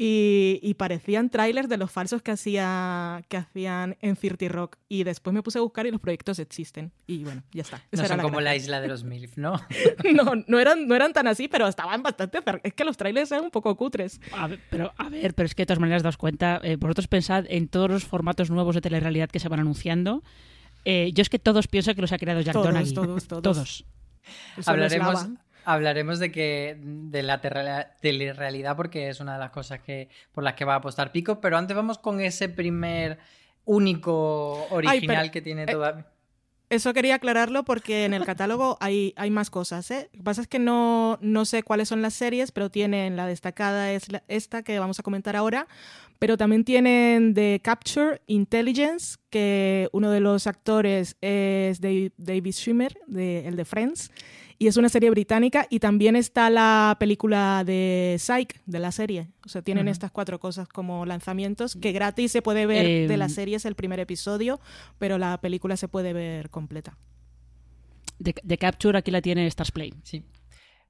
[0.00, 4.76] Y, y, parecían trailers de los falsos que, hacía, que hacían en 30 Rock.
[4.88, 6.92] Y después me puse a buscar y los proyectos existen.
[7.08, 7.82] Y bueno, ya está.
[7.90, 9.60] Esa no son la como la isla de los MILF, ¿no?
[10.14, 12.38] no, no eran, no eran tan así, pero estaban bastante...
[12.62, 14.20] Es que los trailers eran un poco cutres.
[14.36, 17.08] A ver, pero, a ver, pero es que de todas maneras daos cuenta, eh, vosotros
[17.08, 20.22] pensad en todos los formatos nuevos de telerrealidad que se van anunciando.
[20.84, 22.94] Eh, yo es que todos pienso que los ha creado Jack todos, Donaghy.
[22.94, 23.42] Todos, todos.
[23.42, 23.84] todos.
[24.64, 25.28] Hablaremos,
[25.68, 27.40] hablaremos de que de la
[28.00, 31.40] telerrealidad porque es una de las cosas que por las que va a apostar Pico,
[31.40, 33.18] pero antes vamos con ese primer
[33.66, 36.06] único original Ay, pero, que tiene eh, toda
[36.70, 39.90] eso quería aclararlo porque en el catálogo hay, hay más cosas.
[39.90, 40.08] ¿eh?
[40.12, 43.26] Lo que pasa es que no, no sé cuáles son las series, pero tienen la
[43.26, 45.66] destacada es la, esta que vamos a comentar ahora,
[46.18, 52.98] pero también tienen The Capture Intelligence, que uno de los actores es David, David Schwimmer,
[53.06, 54.10] de, el de Friends,
[54.58, 59.28] y es una serie británica y también está la película de Psych de la serie.
[59.46, 59.92] O sea, tienen uh -huh.
[59.92, 63.64] estas cuatro cosas como lanzamientos que gratis se puede ver eh, de la serie es
[63.64, 64.60] el primer episodio,
[64.98, 66.98] pero la película se puede ver completa.
[68.18, 69.94] De, de Capture aquí la tiene Stars Play.
[70.02, 70.24] Sí.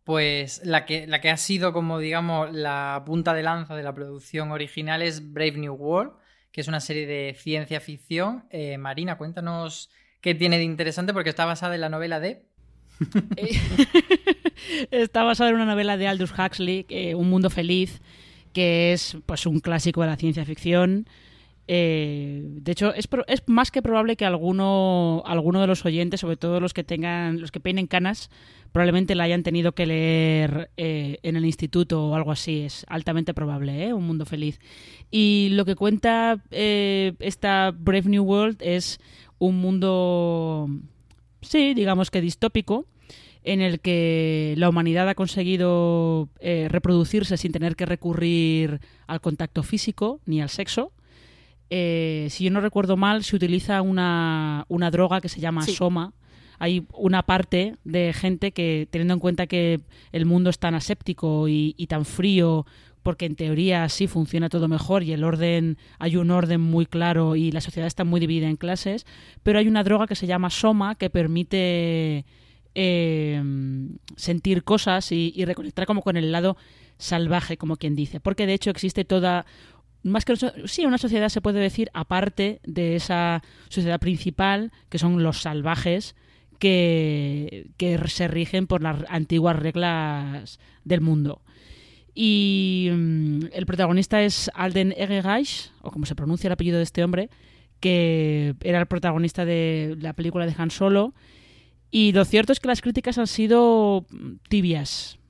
[0.03, 3.95] Pues la que, la que ha sido como digamos la punta de lanza de la
[3.95, 6.13] producción original es Brave New World,
[6.51, 8.45] que es una serie de ciencia ficción.
[8.49, 9.91] Eh, Marina, cuéntanos
[10.23, 12.48] qué tiene de interesante porque está basada en la novela de
[14.91, 18.01] Está basado en una novela de Aldous Huxley, eh, Un mundo feliz,
[18.53, 21.07] que es pues un clásico de la ciencia ficción.
[21.71, 26.39] Eh, de hecho, es, es, más que probable que alguno, alguno de los oyentes, sobre
[26.39, 28.31] todo los que tengan, los que peinen canas,
[28.73, 32.63] probablemente la hayan tenido que leer eh, en el instituto o algo así.
[32.63, 33.93] Es altamente probable, ¿eh?
[33.93, 34.61] Un mundo feliz.
[35.11, 38.99] Y lo que cuenta eh, esta Brave New World es
[39.39, 40.71] un mundo
[41.41, 42.87] sí, digamos que distópico,
[43.45, 49.63] en el que la humanidad ha conseguido eh, reproducirse sin tener que recurrir al contacto
[49.63, 50.93] físico ni al sexo.
[51.71, 55.75] Eh, si yo no recuerdo mal, se utiliza una, una droga que se llama sí.
[55.75, 56.13] soma.
[56.59, 61.49] Hay una parte de gente que, teniendo en cuenta que el mundo es tan aséptico
[61.49, 62.67] y, y tan frío,
[63.09, 67.37] porque en teoría sí funciona todo mejor y el orden, hay un orden muy claro
[67.37, 69.07] y la sociedad está muy dividida en clases,
[69.43, 72.27] pero hay una droga que se llama soma que permite
[72.75, 73.43] eh,
[74.15, 76.59] sentir cosas y, y, reconectar como con el lado
[76.99, 79.47] salvaje, como quien dice, porque de hecho existe toda
[80.03, 85.23] más que sí, una sociedad se puede decir aparte de esa sociedad principal, que son
[85.23, 86.15] los salvajes,
[86.59, 91.41] que, que se rigen por las antiguas reglas del mundo.
[92.21, 97.05] Y um, el protagonista es Alden Ehrenreich, o como se pronuncia el apellido de este
[97.05, 97.31] hombre,
[97.79, 101.15] que era el protagonista de la película de Han Solo.
[101.93, 104.05] Y lo cierto es que las críticas han sido
[104.49, 105.21] tibias.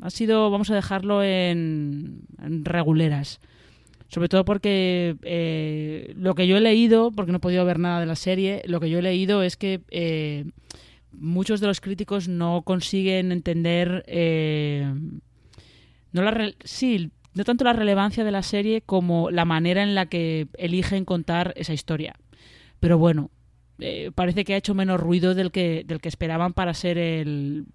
[0.00, 3.38] Ha sido, vamos a dejarlo en, en reguleras.
[4.08, 8.00] Sobre todo porque eh, lo que yo he leído, porque no he podido ver nada
[8.00, 10.46] de la serie, lo que yo he leído es que eh,
[11.12, 14.02] muchos de los críticos no consiguen entender.
[14.08, 14.92] Eh,
[16.12, 20.06] no la sí, no tanto la relevancia de la serie como la manera en la
[20.06, 22.14] que eligen contar esa historia.
[22.80, 23.30] Pero bueno,
[23.78, 27.66] eh, parece que ha hecho menos ruido del que, del que esperaban para ser el,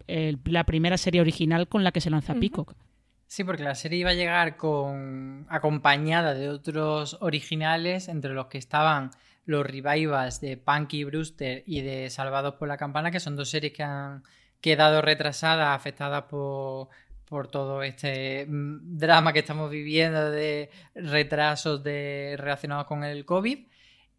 [0.45, 2.75] la primera serie original con la que se lanza Peacock.
[3.27, 8.57] Sí, porque la serie iba a llegar con acompañada de otros originales, entre los que
[8.57, 9.11] estaban
[9.45, 13.73] los revivals de Punky Brewster y de Salvados por la Campana, que son dos series
[13.73, 14.23] que han
[14.61, 16.87] quedado retrasadas, afectadas por,
[17.27, 23.67] por todo este mm, drama que estamos viviendo de retrasos de, relacionados con el COVID.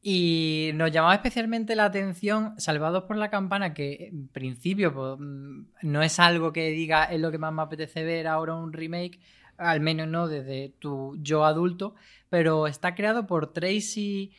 [0.00, 5.66] Y nos llamaba especialmente la atención Salvados por la Campana, que en principio pues, mm,
[5.82, 9.20] no es algo que diga es lo que más me apetece ver ahora un remake,
[9.56, 11.94] al menos no desde tu yo adulto,
[12.28, 14.32] pero está creado por Tracy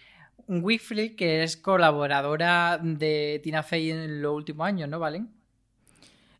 [0.47, 5.38] Wickfield, que es colaboradora de Tina Fey en los últimos años, ¿no, Valen?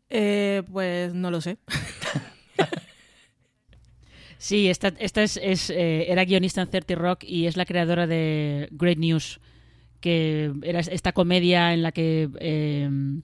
[0.10, 1.58] Eh, pues no lo sé.
[4.38, 8.68] sí, esta, esta es, eh, era guionista en 30 Rock y es la creadora de
[8.72, 9.40] Great News,
[10.02, 13.22] que era esta comedia en la que em,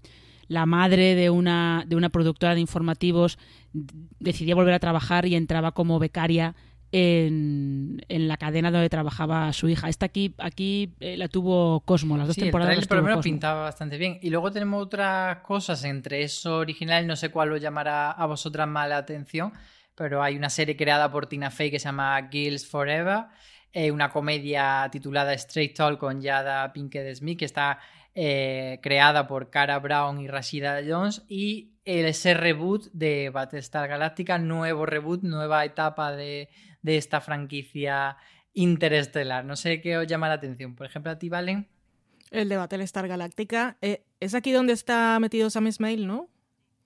[0.47, 3.39] la madre de una, de una productora de informativos
[4.19, 6.55] decidía volver a trabajar y entraba como becaria
[6.91, 9.89] en, la cadena donde trabajaba su hija.
[9.89, 12.77] Esta aquí, aquí eh, la tuvo Cosmo, las dos temporadas.
[12.77, 14.19] El por lo menos pintaba bastante bien.
[14.21, 18.67] Y luego tenemos otras cosas entre eso original, no sé cuál lo llamará a vosotras
[18.67, 19.53] más la atención,
[19.95, 23.25] pero hay una serie creada por Tina Fey que se llama Girls Forever,
[23.73, 27.79] eh, una comedia titulada Straight Talk con Yada Pinkett Smith, que está
[28.13, 34.85] eh, creada por Cara Brown y Rashida Jones, y ese reboot de Battlestar Galactica, nuevo
[34.85, 36.49] reboot, nueva etapa de,
[36.85, 38.15] de esta franquicia
[38.53, 39.43] interestelar.
[39.43, 40.75] No sé qué os llama la atención.
[40.75, 41.67] Por ejemplo, a ti, Valen.
[42.31, 43.77] El de Battlestar Galactica.
[43.81, 46.29] Eh, es aquí donde está metido Sam Smile, ¿no?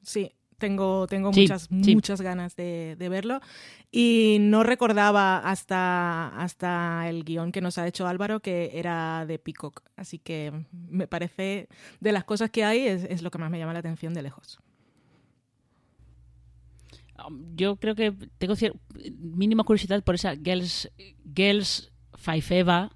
[0.01, 3.41] Sí, tengo, tengo muchas, muchas ganas de, verlo.
[3.91, 9.37] Y no recordaba hasta, hasta el guion que nos ha hecho Álvaro que era de
[9.37, 9.81] Peacock.
[9.97, 11.67] Así que me parece,
[11.99, 14.59] de las cosas que hay, es lo que más me llama la atención de lejos
[17.55, 18.55] yo creo que tengo
[19.19, 20.89] mínima curiosidad por esa Girls,
[21.35, 22.91] Girls Five Eva,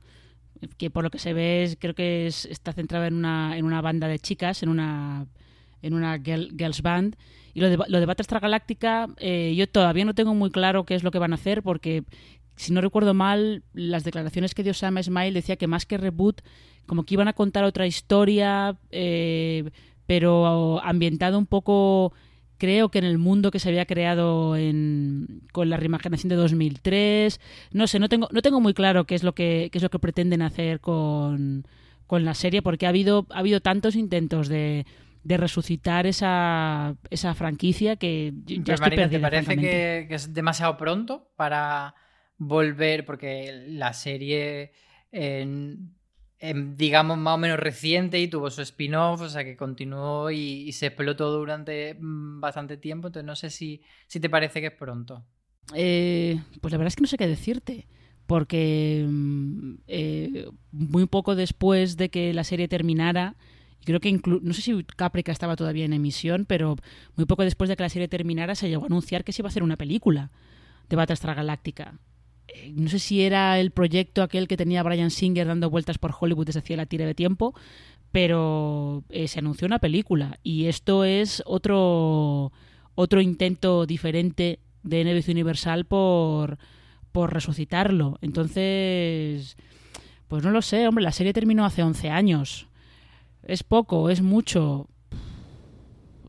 [0.78, 4.08] que por lo que se ve creo que está centrada en una, en una banda
[4.08, 5.28] de chicas, en una,
[5.82, 7.16] en una girls band.
[7.54, 10.96] Y lo de, lo de Battlestar Galáctica, eh, yo todavía no tengo muy claro qué
[10.96, 12.04] es lo que van a hacer, porque
[12.56, 16.42] si no recuerdo mal, las declaraciones que dio Sam Smile decía que más que reboot,
[16.86, 19.70] como que iban a contar otra historia, eh,
[20.06, 22.14] pero ambientado un poco
[22.64, 24.56] creo que en el mundo que se había creado
[25.52, 27.42] con la reimaginación de 2003,
[27.74, 30.00] no sé, no tengo, no tengo muy claro qué es lo que, es lo que
[30.00, 31.66] pretenden hacer con,
[32.10, 34.86] la serie, porque ha habido, ha habido tantos intentos de,
[35.26, 41.96] resucitar esa, esa franquicia que ya estoy ¿Te parece que, que, es demasiado pronto para
[42.38, 43.04] volver?
[43.04, 44.72] Porque la serie
[45.14, 45.92] Em,
[46.52, 50.88] digamos, más o menos reciente y tuvo su spin-off, o sea que continuó y, se
[50.88, 53.08] explotó durante mm, bastante tiempo.
[53.08, 55.24] Entonces no sé si, si te parece que es pronto.
[55.74, 57.88] Eh, pues la verdad es que no sé qué decirte.
[58.28, 63.36] Porque mm, eh, muy poco después de que la serie terminara,
[63.86, 66.76] creo que no sé si Caprica estaba todavía en emisión, pero
[67.16, 69.48] muy poco después de que la serie terminara se llegó a anunciar que se iba
[69.48, 70.32] a hacer una película
[70.90, 72.00] de Battlestar Galáctica.
[72.74, 76.46] No sé si era el proyecto aquel que tenía Brian Singer dando vueltas por Hollywood
[76.46, 77.54] desde hacía la tira de tiempo,
[78.12, 82.52] pero eh, se anunció una película y esto es otro,
[82.96, 86.60] otro intento diferente de NBC Universal por,
[87.12, 88.20] por resucitarlo.
[88.22, 89.58] Entonces,
[90.28, 92.68] pues no lo sé, hombre, la serie terminó hace 11 años.
[93.44, 94.90] Es poco, es mucho.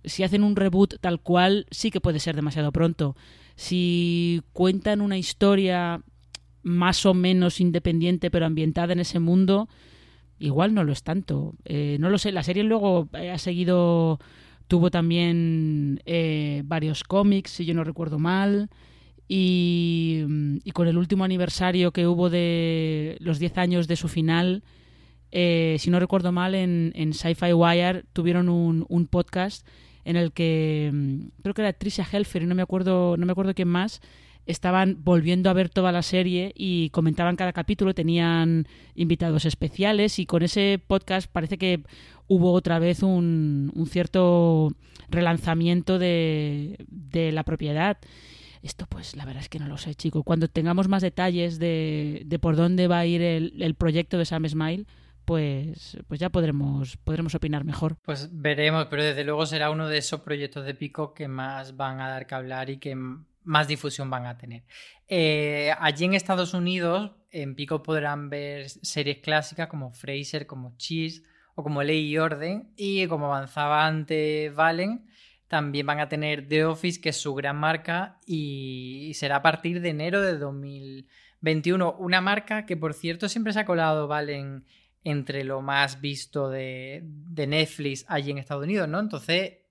[0.04, 3.16] Si hacen un reboot tal cual, sí que puede ser demasiado pronto.
[3.56, 6.02] Si cuentan una historia
[6.64, 9.68] más o menos independiente pero ambientada en ese mundo,
[10.38, 11.54] igual no lo es tanto.
[11.64, 14.18] Eh, no lo sé, la serie luego eh, ha seguido,
[14.66, 18.70] tuvo también eh, varios cómics, si yo no recuerdo mal,
[19.28, 20.24] y,
[20.72, 24.64] con el último aniversario que hubo de los 10 años de su final,
[25.30, 29.66] si no recuerdo mal, en, en Sci-Fi Wire tuvieron un, un, podcast
[30.04, 33.32] en el que mm, creo que era Tricia Helfer y no me acuerdo, no me
[33.32, 34.00] acuerdo quién más,
[34.46, 40.26] estaban volviendo a ver toda la serie y comentaban cada capítulo, tenían invitados especiales y
[40.26, 41.82] con ese podcast parece que
[42.26, 44.72] hubo otra vez un, cierto
[45.08, 47.98] relanzamiento de, de, la propiedad.
[48.62, 50.22] Esto pues la verdad es que no lo sé, chico.
[50.22, 54.24] Cuando tengamos más detalles de, de por dónde va a ir el, el proyecto de
[54.24, 54.86] Sam Smile,
[55.24, 57.96] pues, pues ya podremos, podremos opinar mejor.
[58.04, 62.00] Pues veremos, pero desde luego será uno de esos proyectos de Pico que más van
[62.00, 62.96] a dar que hablar y que
[63.44, 64.64] más difusión van a tener.
[65.08, 71.22] Eh, allí en Estados Unidos, en Pico podrán ver series clásicas como Fraser, como Cheese
[71.54, 72.72] o como Ley y Orden.
[72.76, 75.06] Y como avanzaba antes Valen,
[75.48, 79.80] también van a tener The Office, que es su gran marca, y será a partir
[79.80, 81.96] de enero de 2021.
[81.98, 84.64] Una marca que, por cierto, siempre se ha colado, Valen,
[85.04, 88.98] entre lo más visto de, de Netflix allí en Estados Unidos, ¿no?
[88.98, 89.63] Entonces,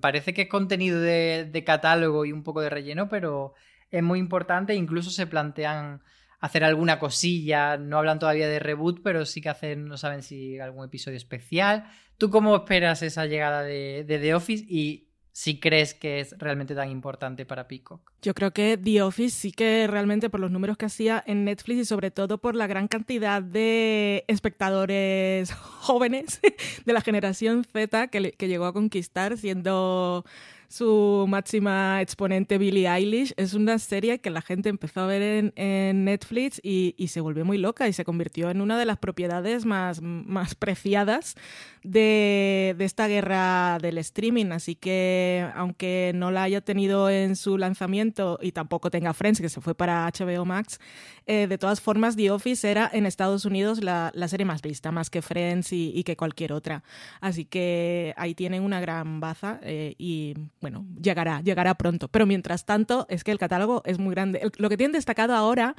[0.00, 3.54] parece que es contenido de, de catálogo y un poco de relleno, pero
[3.90, 4.74] es muy importante.
[4.74, 6.02] Incluso se plantean
[6.40, 7.76] hacer alguna cosilla.
[7.78, 11.84] No hablan todavía de reboot, pero sí que hacen, no saben si algún episodio especial.
[12.18, 16.76] ¿Tú cómo esperas esa llegada de, de The Office y si crees que es realmente
[16.76, 18.12] tan importante para Peacock?
[18.22, 21.80] Yo creo que The Office sí que realmente por los números que hacía en Netflix
[21.80, 26.40] y sobre todo por la gran cantidad de espectadores jóvenes
[26.84, 30.24] de la generación Z que, que llegó a conquistar siendo
[30.68, 33.32] su máxima exponente Billie Eilish.
[33.36, 37.58] Es una serie que la gente empezó a ver en, Netflix y, se volvió muy
[37.58, 41.36] loca y se convirtió en una de las propiedades más, más preciadas
[41.84, 44.46] de, esta guerra del streaming.
[44.46, 49.48] Así que, aunque no la haya tenido en su lanzamiento y tampoco tenga Friends, que
[49.48, 50.80] se fue para HBO Max,
[51.26, 55.10] eh, de todas formas, The Office era en Estados Unidos la, serie más vista, más
[55.10, 56.82] que Friends y, que cualquier otra.
[57.20, 60.34] Así que ahí tienen una gran baza eh, y
[60.64, 62.08] bueno, llegará, llegará pronto.
[62.08, 64.50] Pero mientras tanto, es que el catálogo es muy grande.
[64.56, 65.76] lo que tienen destacado ahora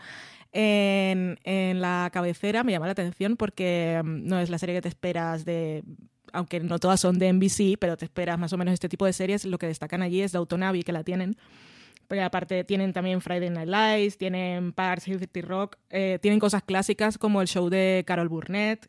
[0.51, 4.87] en, la cabecera me llama la atención porque mm, no es la serie que te
[4.87, 5.83] esperas de
[6.33, 9.13] aunque no todas son de NBC, pero te esperas más o menos este tipo de
[9.13, 11.35] series, lo que destacan allí es Abbey, que la tienen.
[12.07, 17.17] Pero aparte tienen también Friday Night Lights, tienen Parks, City Rock, eh, tienen cosas clásicas
[17.17, 18.87] como el show de Carol Burnett,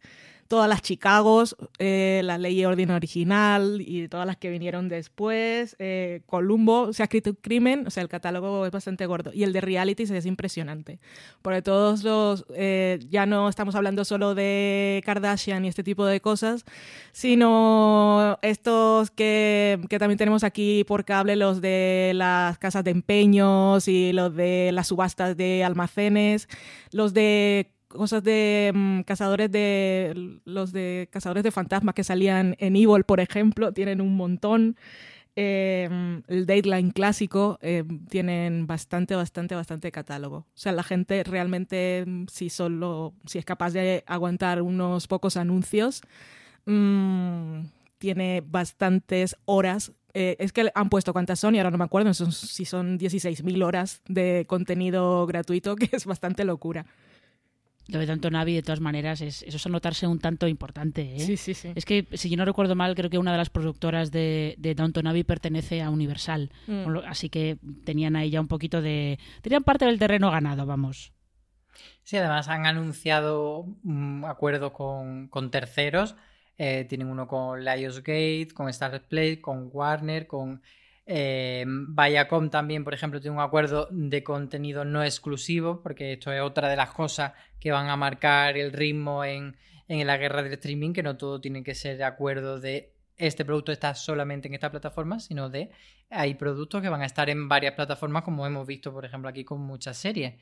[0.49, 5.77] todas las Chicagos, eh, la ley y orden original y todas las que vinieron después,
[5.79, 9.31] eh, Columbo, se ha escrito un crimen, o sea, el catálogo es bastante gordo.
[9.35, 11.01] Y el de reality es impresionante,
[11.43, 16.21] porque todos los, eh, ya no estamos hablando solo de Kardashian y este tipo de
[16.21, 16.65] cosas,
[17.13, 23.89] sino estos que, que también tenemos aquí por cable, los de las casas de empeños
[23.89, 26.49] y los de las subastas de almacenes,
[26.93, 32.77] los de cosas de mm, cazadores de los de cazadores de fantasmas que salían en
[32.77, 34.77] Evil, por ejemplo, tienen un montón.
[35.39, 40.39] Em, el Dateline clásico eh, tienen bastante, bastante, bastante catálogo.
[40.39, 45.37] O sea, la gente realmente, mm, si solo, si es capaz de aguantar unos pocos
[45.37, 46.01] anuncios,
[46.65, 47.61] mm,
[47.99, 49.93] tiene bastantes horas.
[50.15, 53.63] Eh, es que han puesto cuántas son y ahora no me acuerdo si son 16.000
[53.63, 56.87] horas de contenido gratuito, que es bastante locura.
[57.89, 61.17] Lo de Downton Abbey, de todas maneras, es, eso es anotarse un tanto importante.
[61.17, 61.21] ¿eh?
[61.21, 61.73] Sí, sí, sí.
[61.75, 64.75] Es que, si yo no recuerdo mal, creo que una de las productoras de, de
[64.75, 66.51] Downton Abbey pertenece a Universal.
[66.67, 66.99] Mm.
[67.07, 69.19] Así que tenían ahí ya un poquito de.
[69.43, 71.13] Tenían parte del terreno ganado, vamos.
[72.03, 76.17] Sí, además han anunciado un acuerdo con, con terceros.
[76.59, 80.63] Eh, tienen uno con Lionsgate, con Star Play, con Warner, con
[81.07, 86.41] eh, Viacom también, por ejemplo, tiene un acuerdo de contenido no exclusivo, porque esto es
[86.41, 89.57] otra de las cosas que van a marcar el ritmo en,
[89.89, 93.45] en la guerra del streaming, que no todo tiene que ser de acuerdo de este
[93.45, 95.71] producto está solamente en esta plataforma, sino de
[96.11, 99.45] hay productos que van a estar en varias plataformas, como hemos visto, por ejemplo, aquí
[99.45, 100.35] con muchas series.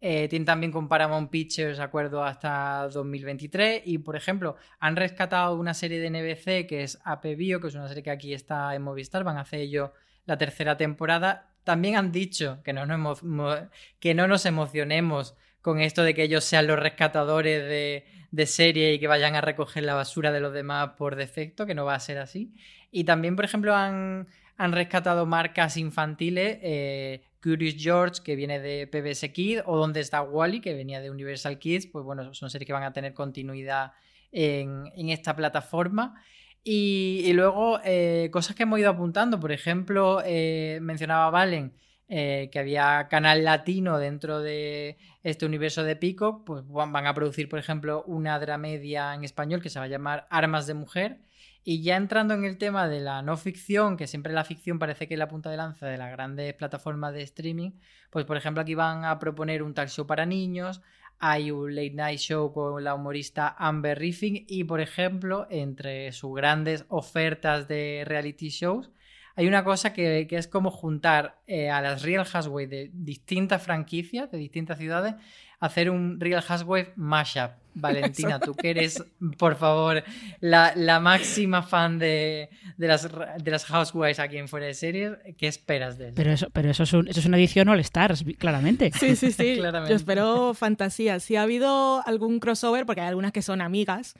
[0.00, 5.74] Eh, tienen también con Paramount Pictures acuerdo hasta 2023 y, por ejemplo, han rescatado una
[5.74, 8.82] serie de NBC que es AP Bio, que es una serie que aquí está en
[8.82, 9.90] Movistar, van a hacer ellos
[10.26, 11.50] la tercera temporada.
[11.64, 17.62] También han dicho que no nos, emocionemos con esto de que ellos sean los rescatadores
[17.62, 21.66] de, de, serie y que vayan a recoger la basura de los demás por defecto,
[21.66, 22.52] que no va a ser así.
[22.90, 24.26] Y también, por ejemplo, han,
[24.58, 30.60] rescatado marcas infantiles, eh, Curious George, que viene de PBS Kids, o Donde está Wally,
[30.60, 33.92] que venía de Universal Kids, pues bueno, son series que van a tener continuidad
[34.30, 36.22] en esta plataforma.
[36.64, 41.72] Y, luego, eh, cosas que hemos ido apuntando, por ejemplo, eh, mencionaba Valen
[42.14, 47.48] eh, que había canal latino dentro de este universo de Pico, pues van a producir,
[47.48, 51.20] por ejemplo, una dramedia en español que se va a llamar Armas de Mujer.
[51.64, 55.08] Y ya entrando en el tema de la no ficción, que siempre la ficción parece
[55.08, 57.70] que es la punta de lanza de las grandes plataformas de streaming,
[58.10, 60.82] pues por ejemplo aquí van a proponer un tal show para niños,
[61.24, 66.34] hay un late night show con la humorista Amber Riffin y, por ejemplo, entre sus
[66.34, 68.90] grandes ofertas de reality shows,
[69.36, 74.32] hay una cosa que, es como juntar eh, a las Real Housewives de distintas franquicias,
[74.32, 75.14] de distintas ciudades,
[75.60, 77.52] hacer un Real Housewives mashup.
[77.74, 79.02] Valentina, tú que eres,
[79.38, 80.02] por favor,
[80.40, 85.98] la, máxima fan de, las, de las Housewives aquí en Fuera de Series, ¿qué esperas
[85.98, 86.14] de eso?
[86.14, 88.92] Pero eso, pero eso, es, eso es una edición All Stars, claramente.
[88.98, 89.56] Sí, sí, sí.
[89.88, 91.20] Yo espero fantasía.
[91.20, 94.14] Si ha habido algún crossover, porque hay algunas que son amigas,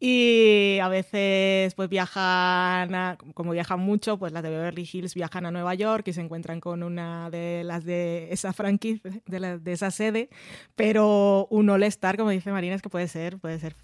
[0.00, 5.50] Y a veces pues viajan, como viajan mucho, pues las de Beverly Hills viajan a
[5.50, 9.90] Nueva York y se encuentran con una de las de esa franquicia, de, de esa
[9.90, 10.28] sede,
[10.76, 13.74] pero un all-star, como dice Marina, es que puede ser, puede ser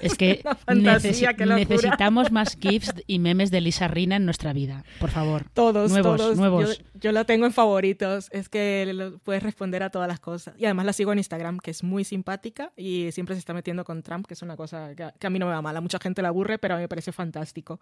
[0.00, 0.44] es que
[0.74, 5.44] necesitamos más GIFs y memes de Lisa Rina en nuestra vida, por favor.
[5.54, 6.36] Todos, nuevos, todos.
[6.36, 6.82] Nuevos.
[6.94, 8.28] Yo, la tengo en favoritos.
[8.30, 10.54] Es que puedes responder a todas las cosas.
[10.58, 13.84] Y además la sigo en Instagram, que es muy simpática y siempre se está metiendo
[13.84, 15.76] con Trump, que es una cosa que, a mí no me va mal.
[15.76, 17.80] A mucha gente la aburre, pero a mí me parece fantástico.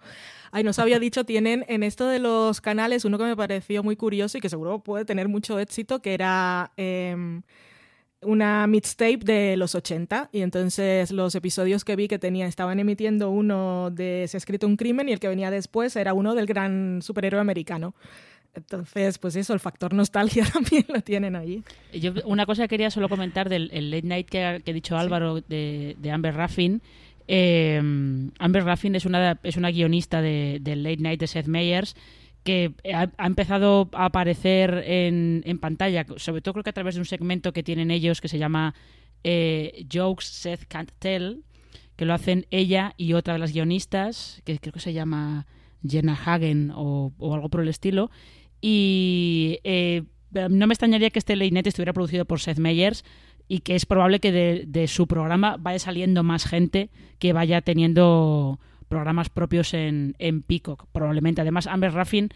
[0.50, 3.96] Ay, nos había dicho, tienen en esto de los canales uno que me pareció muy
[3.96, 6.72] curioso y que seguro puede tener mucho éxito, que era...
[6.76, 7.42] Em,
[8.22, 13.30] una mixtape de los 80 y entonces los episodios que vi que tenía estaban emitiendo
[13.30, 16.46] uno de Se ha escrito un crimen y el que venía después era uno del
[16.46, 17.94] gran superhéroe americano.
[18.54, 21.62] Entonces, pues eso, el factor nostalgia también lo tienen allí.
[21.92, 25.96] Yo una cosa que quería solo comentar del late night que ha, dicho Álvaro de,
[26.12, 26.82] Amber Raffin.
[27.28, 27.78] Eh,
[28.38, 31.96] Amber Raffin es una, es una guionista del late night de Seth Meyers
[32.44, 37.00] que ha, empezado a aparecer en, en, pantalla, sobre todo creo que a través de
[37.00, 38.74] un segmento que tienen ellos que se llama
[39.24, 41.44] eh, Jokes Seth Can't Tell,
[41.96, 45.46] que lo hacen ella y otra de las guionistas, que creo que se llama
[45.86, 48.10] Jenna Hagen o, algo por el estilo.
[48.60, 53.04] Y eh, no me extrañaría que este Late estuviera producido por Seth Meyers
[53.48, 57.60] y que es probable que de, de su programa vaya saliendo más gente que vaya
[57.60, 58.58] teniendo
[58.92, 61.40] programas propios en, en Peacock, probablemente.
[61.40, 62.28] Además, Amber Raffin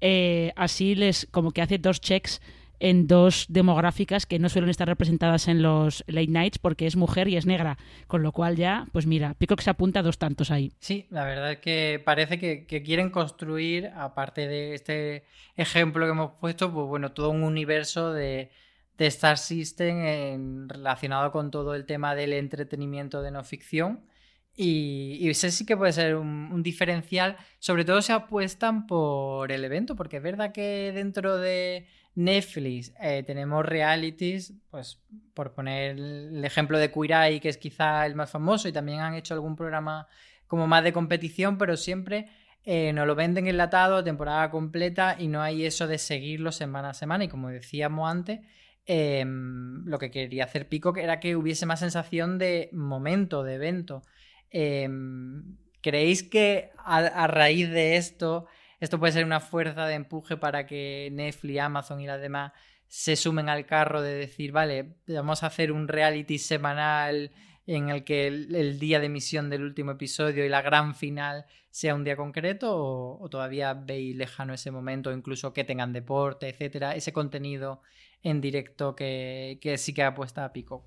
[0.00, 2.40] eh, así les como que hace dos checks
[2.80, 7.28] en dos demográficas que no suelen estar representadas en los late nights porque es mujer
[7.28, 10.50] y es negra, con lo cual ya, pues mira, Peacock se apunta a dos tantos
[10.50, 10.72] ahí.
[10.80, 15.22] Sí, la verdad es que parece que, quieren construir, aparte de este
[15.54, 18.50] ejemplo que hemos puesto, pues bueno, todo un universo de,
[18.98, 24.09] de Star System relacionado con todo el tema del entretenimiento de no ficción
[24.56, 27.36] y, y ese sí que puede ser un, diferencial.
[27.58, 33.22] Sobre todo se apuestan por el evento, porque es verdad que dentro de Netflix eh,
[33.26, 35.00] tenemos realities, pues
[35.34, 39.14] por poner el ejemplo de Eye, que es quizá el más famoso, y también han
[39.14, 40.06] hecho algún programa
[40.46, 42.28] como más de competición, pero siempre
[42.64, 46.94] eh, nos lo venden enlatado, temporada completa, y no hay eso de seguirlo semana a
[46.94, 47.24] semana.
[47.24, 48.40] Y como decíamos antes,
[48.84, 54.02] em, lo que quería hacer Pico era que hubiese más sensación de momento, de evento.
[54.50, 58.46] Em, ¿Creéis que a, raíz de esto,
[58.80, 62.52] esto puede ser una fuerza de empuje para que Netflix, Amazon y las demás
[62.86, 67.30] se sumen al carro de decir, vale, vamos a hacer un reality semanal
[67.66, 71.94] en el que el, día de emisión del último episodio y la gran final sea
[71.94, 77.12] un día concreto o, todavía veis lejano ese momento, incluso que tengan deporte, etcétera, ese
[77.12, 77.80] contenido
[78.22, 80.84] en directo que, que sí que apuesta a pico?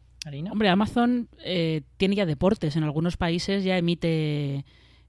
[0.52, 2.76] Hombre, Amazon eh, tiene ya deportes.
[2.76, 4.66] En algunos países ya emite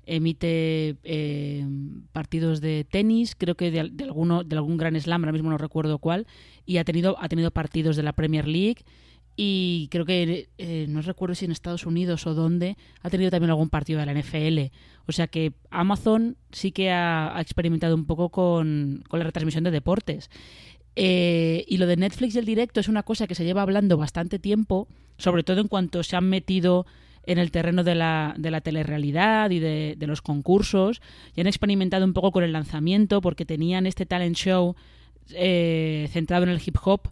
[0.06, 1.66] emite eh,
[2.12, 5.98] partidos de tenis, creo que de, alguno, de algún gran slam, ahora mismo no recuerdo
[5.98, 6.26] cuál,
[6.66, 8.84] y ha tenido, ha tenido partidos de la Premier League
[9.36, 13.50] y creo que eh, no recuerdo si en Estados Unidos o dónde ha tenido también
[13.50, 14.72] algún partido de la NFL.
[15.06, 19.72] O sea que Amazon sí que ha, experimentado un poco con, con la retransmisión de
[19.72, 20.30] deportes.
[20.96, 23.96] Eh, y lo de Netflix y el directo es una cosa que se lleva hablando
[23.96, 24.88] bastante tiempo,
[25.18, 26.86] sobre todo en cuanto se han metido
[27.26, 31.00] en el terreno de la, de la telerrealidad y de, los concursos,
[31.34, 34.76] y han experimentado un poco con el lanzamiento porque tenían este talent show
[35.30, 37.08] eh, centrado en el hip hop,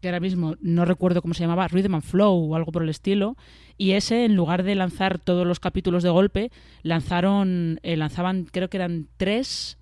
[0.00, 2.88] que ahora mismo no recuerdo cómo se llamaba, Rhythm and Flow o algo por el
[2.88, 3.36] estilo,
[3.76, 6.50] y ese, en lugar de lanzar todos los capítulos de golpe,
[6.82, 9.76] lanzaron, eh, lanzaban, creo que eran tres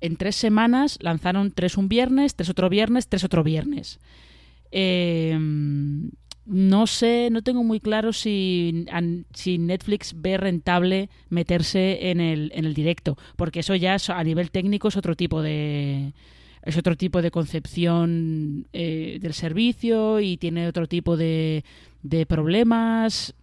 [0.00, 4.00] en tres semanas lanzaron tres un viernes, tres otro viernes, tres otro viernes.
[4.70, 6.10] Em,
[6.46, 8.86] no sé, no tengo muy claro si,
[9.34, 14.50] si, Netflix ve rentable meterse en el, en el directo, porque eso ya a nivel
[14.50, 16.14] técnico es otro tipo de
[16.62, 21.64] es otro tipo de concepción eh, del servicio y tiene otro tipo de,
[22.02, 23.34] de problemas.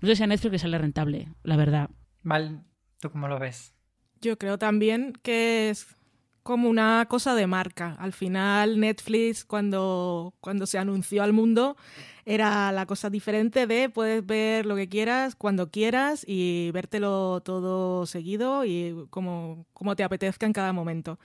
[0.00, 1.90] No sé si a Netflix le sale rentable, la verdad.
[2.22, 2.64] Mal,
[3.00, 3.77] ¿tú cómo lo ves?
[4.20, 5.98] Yo creo también que es
[6.42, 7.94] como una cosa de marca.
[7.98, 11.76] Al final Netflix cuando, cuando se anunció al mundo
[12.24, 18.06] era la cosa diferente de puedes ver lo que quieras cuando quieras y vértelo todo
[18.06, 21.18] seguido y como, como te apetezca en cada momento.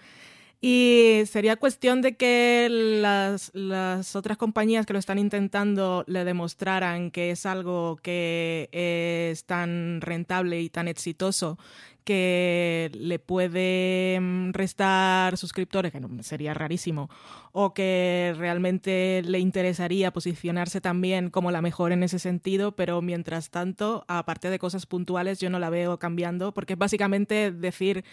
[0.66, 7.12] Y sería cuestión de que las, las, otras compañías que lo están intentando le demostraran
[7.12, 11.58] que es algo que es tan rentable y tan exitoso
[12.04, 17.10] que le puede mm, restar suscriptores, que sería rarísimo,
[17.52, 23.50] o que realmente le interesaría posicionarse también como la mejor en ese sentido, pero mientras
[23.50, 28.04] tanto, aparte de cosas puntuales, yo no la veo cambiando, porque es básicamente decir,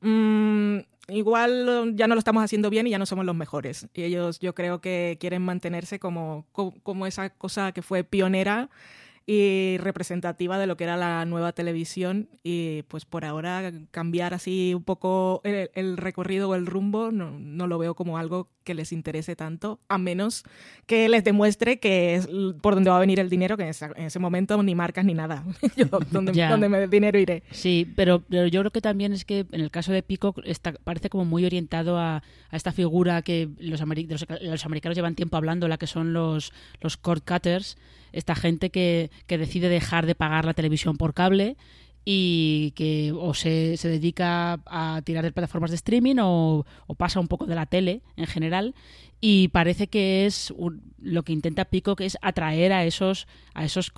[0.00, 0.78] mmm,
[1.08, 3.88] igual ya no lo estamos haciendo bien y ya no somos los mejores.
[3.94, 8.68] Y ellos yo creo que quieren mantenerse como, como esa cosa que fue pionera
[9.30, 14.72] y representativa de lo que era la nueva televisión y pues por ahora cambiar así
[14.72, 18.90] un poco el, recorrido o el rumbo no, no, lo veo como algo que les
[18.90, 20.44] interese tanto, a menos
[20.86, 22.26] que les demuestre que es
[22.62, 25.44] por donde va a venir el dinero, que en, ese momento ni marcas ni nada.
[25.76, 27.42] yo, donde, donde me dé dinero iré.
[27.50, 31.10] Sí, pero, yo creo que también es que en el caso de Peacock está, parece
[31.10, 33.82] como muy orientado a, a esta figura que los,
[34.40, 37.76] los, americanos llevan tiempo hablando, la que son los, los cord cutters,
[38.12, 41.56] esta gente que, que decide dejar de pagar la televisión por cable
[42.10, 46.64] y que o se, se, dedica a tirar de plataformas de streaming o,
[46.96, 48.74] pasa un poco de la tele en general.
[49.20, 50.54] Y parece que es
[51.02, 53.92] lo que intenta Pico que es atraer a esos a esos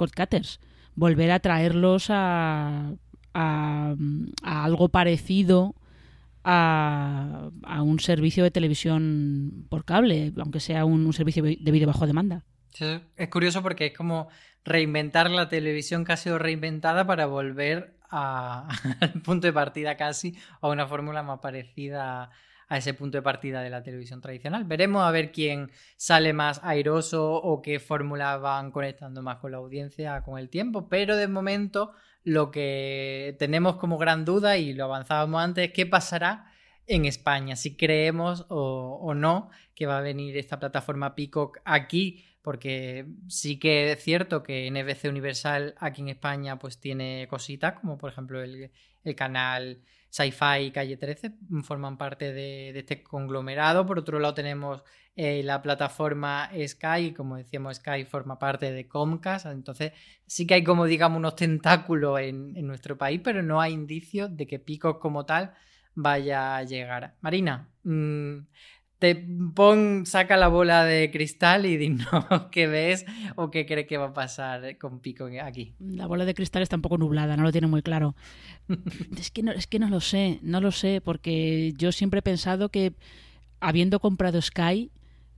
[0.97, 2.95] volver a traerlos a,
[3.33, 3.95] a,
[4.43, 5.77] algo parecido
[6.43, 11.87] a, a, un servicio de televisión por cable aunque sea un, un servicio de vídeo
[11.87, 12.45] bajo demanda
[12.79, 14.29] es curioso porque es como
[14.65, 18.69] reinventar la televisión que ha sido reinventada para volver al
[19.25, 22.31] punto de partida casi a una fórmula más parecida
[22.69, 24.65] a ese punto de partida de la televisión tradicional.
[24.65, 29.59] Veremos a ver quién sale más airoso o qué fórmulas van conectando más con la
[29.59, 31.93] audiencia con el tiempo, pero de momento
[32.23, 36.53] lo que tenemos como gran duda y lo avanzábamos antes es qué pasará
[36.87, 42.25] en España, si creemos o, o no que va a venir esta plataforma Peacock aquí
[42.43, 47.99] porque sí que es cierto que NBC Universal aquí en España pues tiene cositas, como
[47.99, 48.71] por ejemplo el,
[49.17, 49.81] canal
[50.11, 51.33] Sci-Fi y Calle 13,
[51.63, 53.87] forman parte de, este conglomerado.
[53.87, 54.83] Por otro lado tenemos
[55.17, 59.93] eh, la plataforma Sky, como decíamos, Sky forma parte de Comcast, entonces
[60.27, 64.47] sí que hay como digamos unos tentáculos en, nuestro país, pero no hay indicios de
[64.47, 65.55] que Pico como tal
[65.95, 67.17] vaya a llegar.
[67.21, 68.39] Marina, mm,
[69.01, 69.17] te
[69.55, 72.07] pon, saca la bola de cristal y dinos
[72.53, 75.73] qué ves o qué crees que va a pasar con Pico aquí.
[75.81, 78.15] La bola de cristal está un poco nublada, no lo tiene muy claro.
[79.19, 82.23] es, que no, es que no lo sé, no lo sé, porque yo siempre he
[82.23, 82.93] pensado que
[83.59, 84.91] habiendo comprado Sky,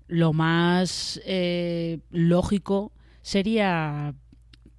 [0.09, 2.93] lo más eh, lógico
[3.23, 4.15] sería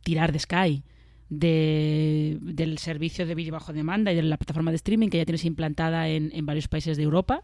[0.04, 0.84] tirar de Sky.
[1.30, 5.26] De, del servicio de vídeo bajo demanda y de la plataforma de streaming que ya
[5.26, 7.44] tienes implantada en, en varios países de Europa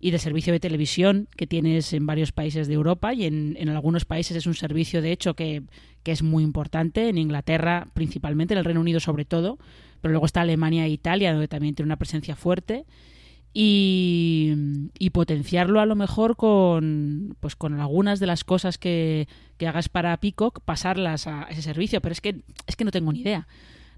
[0.00, 3.68] y de servicio de televisión que tienes en varios países de Europa y en, en
[3.68, 5.62] algunos países es un servicio de hecho que,
[6.02, 9.58] que, es muy importante, en Inglaterra principalmente, en el Reino Unido sobre todo,
[10.00, 12.86] pero luego está Alemania e Italia donde también tiene una presencia fuerte
[13.52, 14.54] y,
[14.98, 19.28] y potenciarlo a lo mejor con, pues con algunas de las cosas que,
[19.58, 23.12] que hagas para Peacock, pasarlas a ese servicio, pero es que, es que no tengo
[23.12, 23.46] ni idea.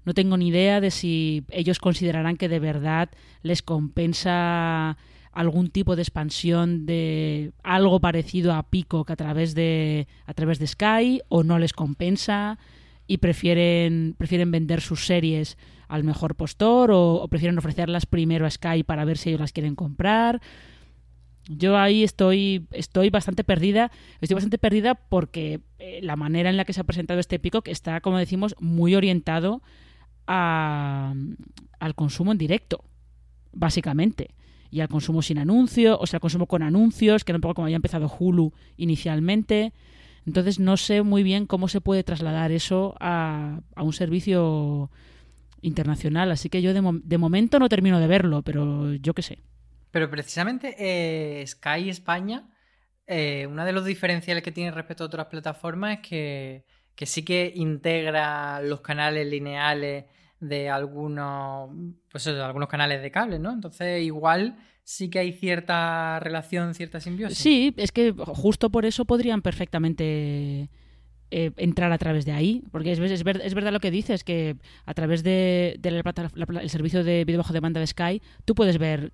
[0.05, 3.09] No tengo ni idea de si ellos considerarán que de verdad
[3.41, 4.97] les compensa
[5.33, 10.67] algún tipo de expansión de algo parecido a Peacock a través de a través de
[10.67, 12.59] Sky o no les compensa
[13.07, 15.57] y prefieren prefieren vender sus series
[15.87, 19.75] al mejor postor o, prefieren ofrecerlas primero a Sky para ver si ellos las quieren
[19.75, 20.41] comprar.
[21.49, 23.91] Yo ahí estoy, estoy bastante perdida.
[24.21, 27.67] Estoy bastante perdida porque eh, la manera en la que se ha presentado este Peacock
[27.67, 29.61] está, como decimos, muy orientado
[30.25, 31.13] a,
[31.79, 32.85] al consumo en directo,
[33.51, 34.33] básicamente
[34.73, 37.53] y al consumo sin anuncios, o sea, al consumo con anuncios, que era un poco
[37.53, 39.71] como había empezado Hulu inicialmente.
[40.25, 44.89] Entonces no sé muy bien cómo se puede trasladar eso a, un servicio
[45.61, 49.43] internacional, así que yo de, momento no termino de verlo, pero yo qué sé.
[49.91, 52.49] Pero precisamente eh, Sky España,
[53.05, 56.65] eh, una de los diferenciales que tiene respecto a otras plataformas es que,
[56.95, 60.05] que sí que integra los canales lineales
[60.43, 61.69] de algunos,
[62.09, 63.51] pues eso, de algunos canales de cable, ¿no?
[63.51, 67.37] Entonces, igual sí que hay cierta relación, cierta simbiosis.
[67.37, 70.69] Sí, es que justo por eso podrían perfectamente
[71.31, 74.93] eh, entrar a través de ahí, porque es, es, verdad lo que dices, que a
[74.93, 79.13] través de, el servicio de video bajo demanda de Sky, tú puedes ver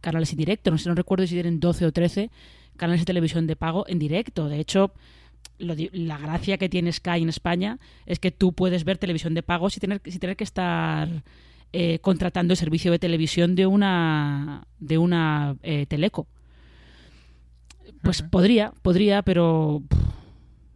[0.00, 2.30] canales en directo, no sé, no recuerdo si tienen 12 o 13
[2.76, 4.48] canales de televisión de pago en directo.
[4.48, 4.92] De hecho,
[5.58, 9.70] la gracia que tiene Sky en España es que tú puedes ver televisión de pago
[9.70, 11.08] sin tener, sin tener que estar
[11.72, 16.26] eh, contratando el servicio de televisión de una, de una eh, teleco.
[18.02, 19.82] Pues podría, podría, pero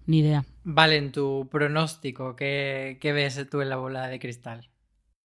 [0.06, 0.44] ni idea.
[0.64, 4.68] Vale, en tu pronóstico, ¿qué, ¿qué ves tú en la bola de cristal?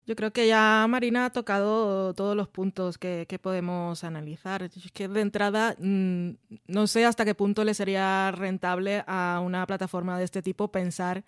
[0.07, 4.63] Yo creo que ya Marina ha tocado todos los puntos que, podemos analizar.
[4.63, 6.29] Es que de entrada mm,
[6.67, 11.25] no sé hasta qué punto le sería rentable a una plataforma de este tipo pensar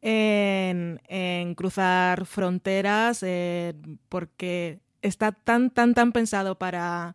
[0.00, 3.74] en, en cruzar fronteras eh,
[4.08, 7.14] porque está tan, tan, tan pensado para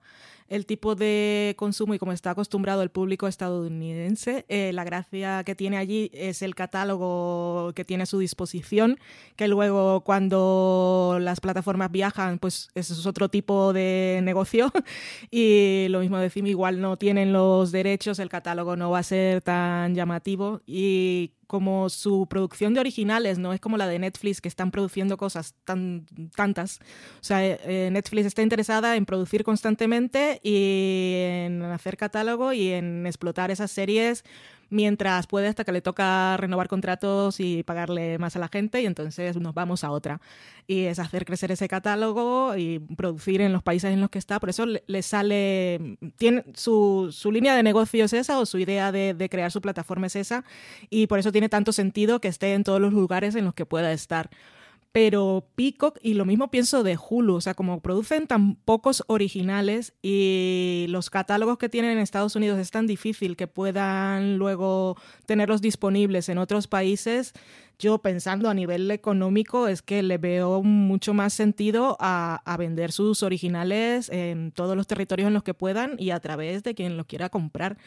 [0.49, 5.55] el tipo de consumo y como está acostumbrado el público estadounidense, eh, la gracia que
[5.55, 8.99] tiene allí es el catálogo que tiene a su disposición,
[9.35, 14.71] que luego cuando las plataformas viajan, pues eso es otro tipo de negocio.
[15.31, 19.41] y lo mismo decimos, igual no tienen los derechos, el catálogo no va a ser
[19.41, 24.49] tan llamativo y como su producción de originales no es como la de Netflix, que
[24.49, 26.79] están produciendo cosas tan tantas.
[27.21, 31.13] O sea, eh, eh, Netflix está interesada en producir constantemente y
[31.45, 34.23] en hacer catálogo y en explotar esas series
[34.69, 38.85] mientras puede hasta que le toca renovar contratos y pagarle más a la gente y
[38.85, 40.21] entonces nos vamos a otra.
[40.67, 44.39] Y es hacer crecer ese catálogo y producir en los países en los que está.
[44.39, 48.91] Por eso le, sale, tiene su, su, línea de negocio es esa o su idea
[48.91, 50.43] de, de crear su plataforma es esa
[50.89, 53.65] y por eso tiene tanto sentido que esté en todos los lugares en los que
[53.65, 54.29] pueda estar
[54.91, 59.93] pero Peacock, y lo mismo pienso de Hulu, o sea, como producen tan pocos originales
[60.01, 65.61] y los catálogos que tienen en Estados Unidos es tan difícil que puedan luego tenerlos
[65.61, 67.33] disponibles en otros países,
[67.79, 72.91] yo pensando a nivel económico es que le veo mucho más sentido a, a, vender
[72.91, 76.97] sus originales en todos los territorios en los que puedan y a través de quien
[76.97, 77.77] los quiera comprar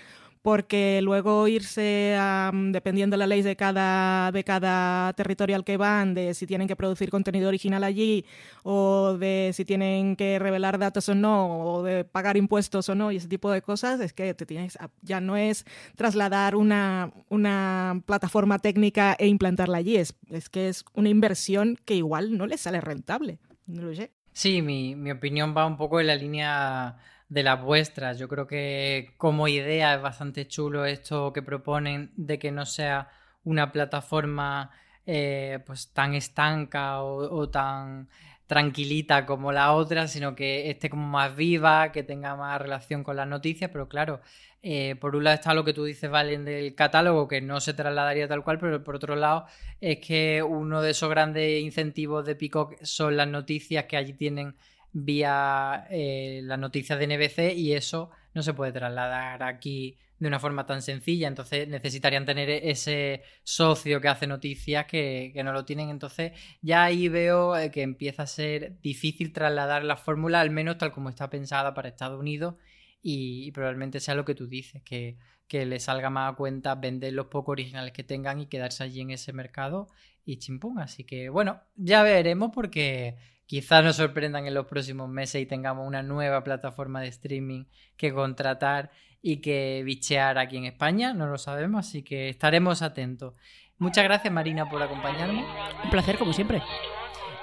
[0.43, 5.65] porque luego irse a, mm, dependiendo de la ley de cada, de cada territorio al
[5.65, 8.25] que van, de si tienen que producir contenido original allí,
[8.63, 13.13] o de si tienen que revelar datos o no, o de pagar impuestos o no,
[13.13, 15.65] y ese tipo de cosas, es que te tienes, ya no es
[15.97, 21.95] trasladar una, una plataforma técnica e implantarla allí, es, es que es una inversión que
[21.95, 23.39] igual no les sale rentable.
[23.67, 23.91] No.
[24.33, 26.97] Sí, mi, mi opinión va un poco en la línea
[27.31, 28.19] de las vuestras.
[28.19, 33.09] Yo creo que como idea es bastante chulo esto que proponen de que no sea
[33.45, 34.71] una plataforma
[35.07, 38.09] eh, pues tan estanca o, tan
[38.47, 43.17] tranquilita como la otra, sino que esté como más viva, que tenga más relación con
[43.17, 44.21] las noticias, pero claro,
[44.63, 47.75] eh, por un lado está lo que tú dices, Valen, del catálogo, que no se
[47.75, 49.47] trasladaría tal cual, pero por otro lado
[49.81, 54.57] es que uno de esos grandes incentivos de Peacock son las noticias que allí tienen
[54.93, 60.39] vía eh, las noticias de NBC y eso no se puede trasladar aquí de una
[60.39, 61.27] forma tan sencilla.
[61.27, 65.89] Entonces necesitarían tener ese socio que hace noticias que, no lo tienen.
[65.89, 66.33] Entonces
[66.63, 70.93] ya ahí veo eh, que empieza a ser difícil trasladar la fórmula, al menos tal
[70.93, 72.55] como está pensada para Estados Unidos.
[73.03, 75.17] Y, probablemente sea lo que tú dices, que,
[75.49, 79.01] que le salga más a cuenta vender los pocos originales que tengan y quedarse allí
[79.01, 79.89] en ese mercado
[80.27, 80.79] y chimpún.
[80.79, 83.17] Así que bueno, ya veremos porque
[83.51, 87.65] quizás nos sorprendan en los próximos meses y tengamos una nueva plataforma de streaming
[87.97, 88.93] que contratar
[89.23, 93.35] y que bichear aquí en España, no lo sabemos, así que estaremos atentos.
[93.77, 95.45] Muchas gracias Marina por acompañarme.
[95.83, 96.63] Un placer como siempre.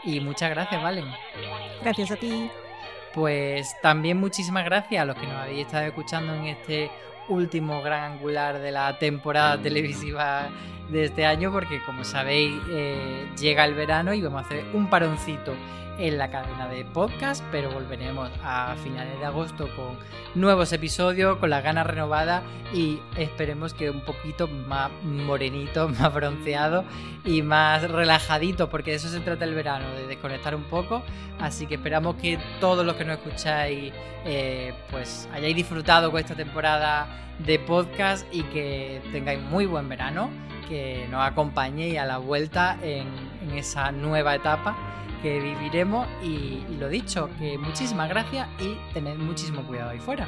[0.06, 1.12] Y muchas gracias, Valen.
[1.82, 2.50] Gracias a ti.
[3.14, 6.90] Pues también muchísimas gracias a los que nos habéis estado escuchando en este
[7.28, 10.48] último gran angular de la temporada televisiva
[10.90, 14.90] de este año porque como sabéis eh, llega el verano y vamos a hacer un
[14.90, 15.54] paroncito
[15.98, 19.98] en la cadena de podcast, pero volveremos a finales de agosto con
[20.36, 22.44] nuevos episodios, con las ganas renovadas
[22.74, 26.86] y esperemos que un poquito más morenito, más bronceado
[27.26, 31.04] y más relajadito, porque de eso se trata el verano, de desconectar un poco.
[31.40, 33.92] Así que esperamos que todos los que nos escucháis
[34.26, 37.08] eh, pues hayáis disfrutado con esta temporada
[37.40, 40.30] de podcast y que tengáis muy buen verano,
[40.68, 43.08] que nos acompañéis a la vuelta en,
[43.42, 44.76] en esa nueva etapa
[45.22, 50.28] que viviremos y, lo dicho, que muchísimas gracias y tened muchísimo cuidado ahí fuera.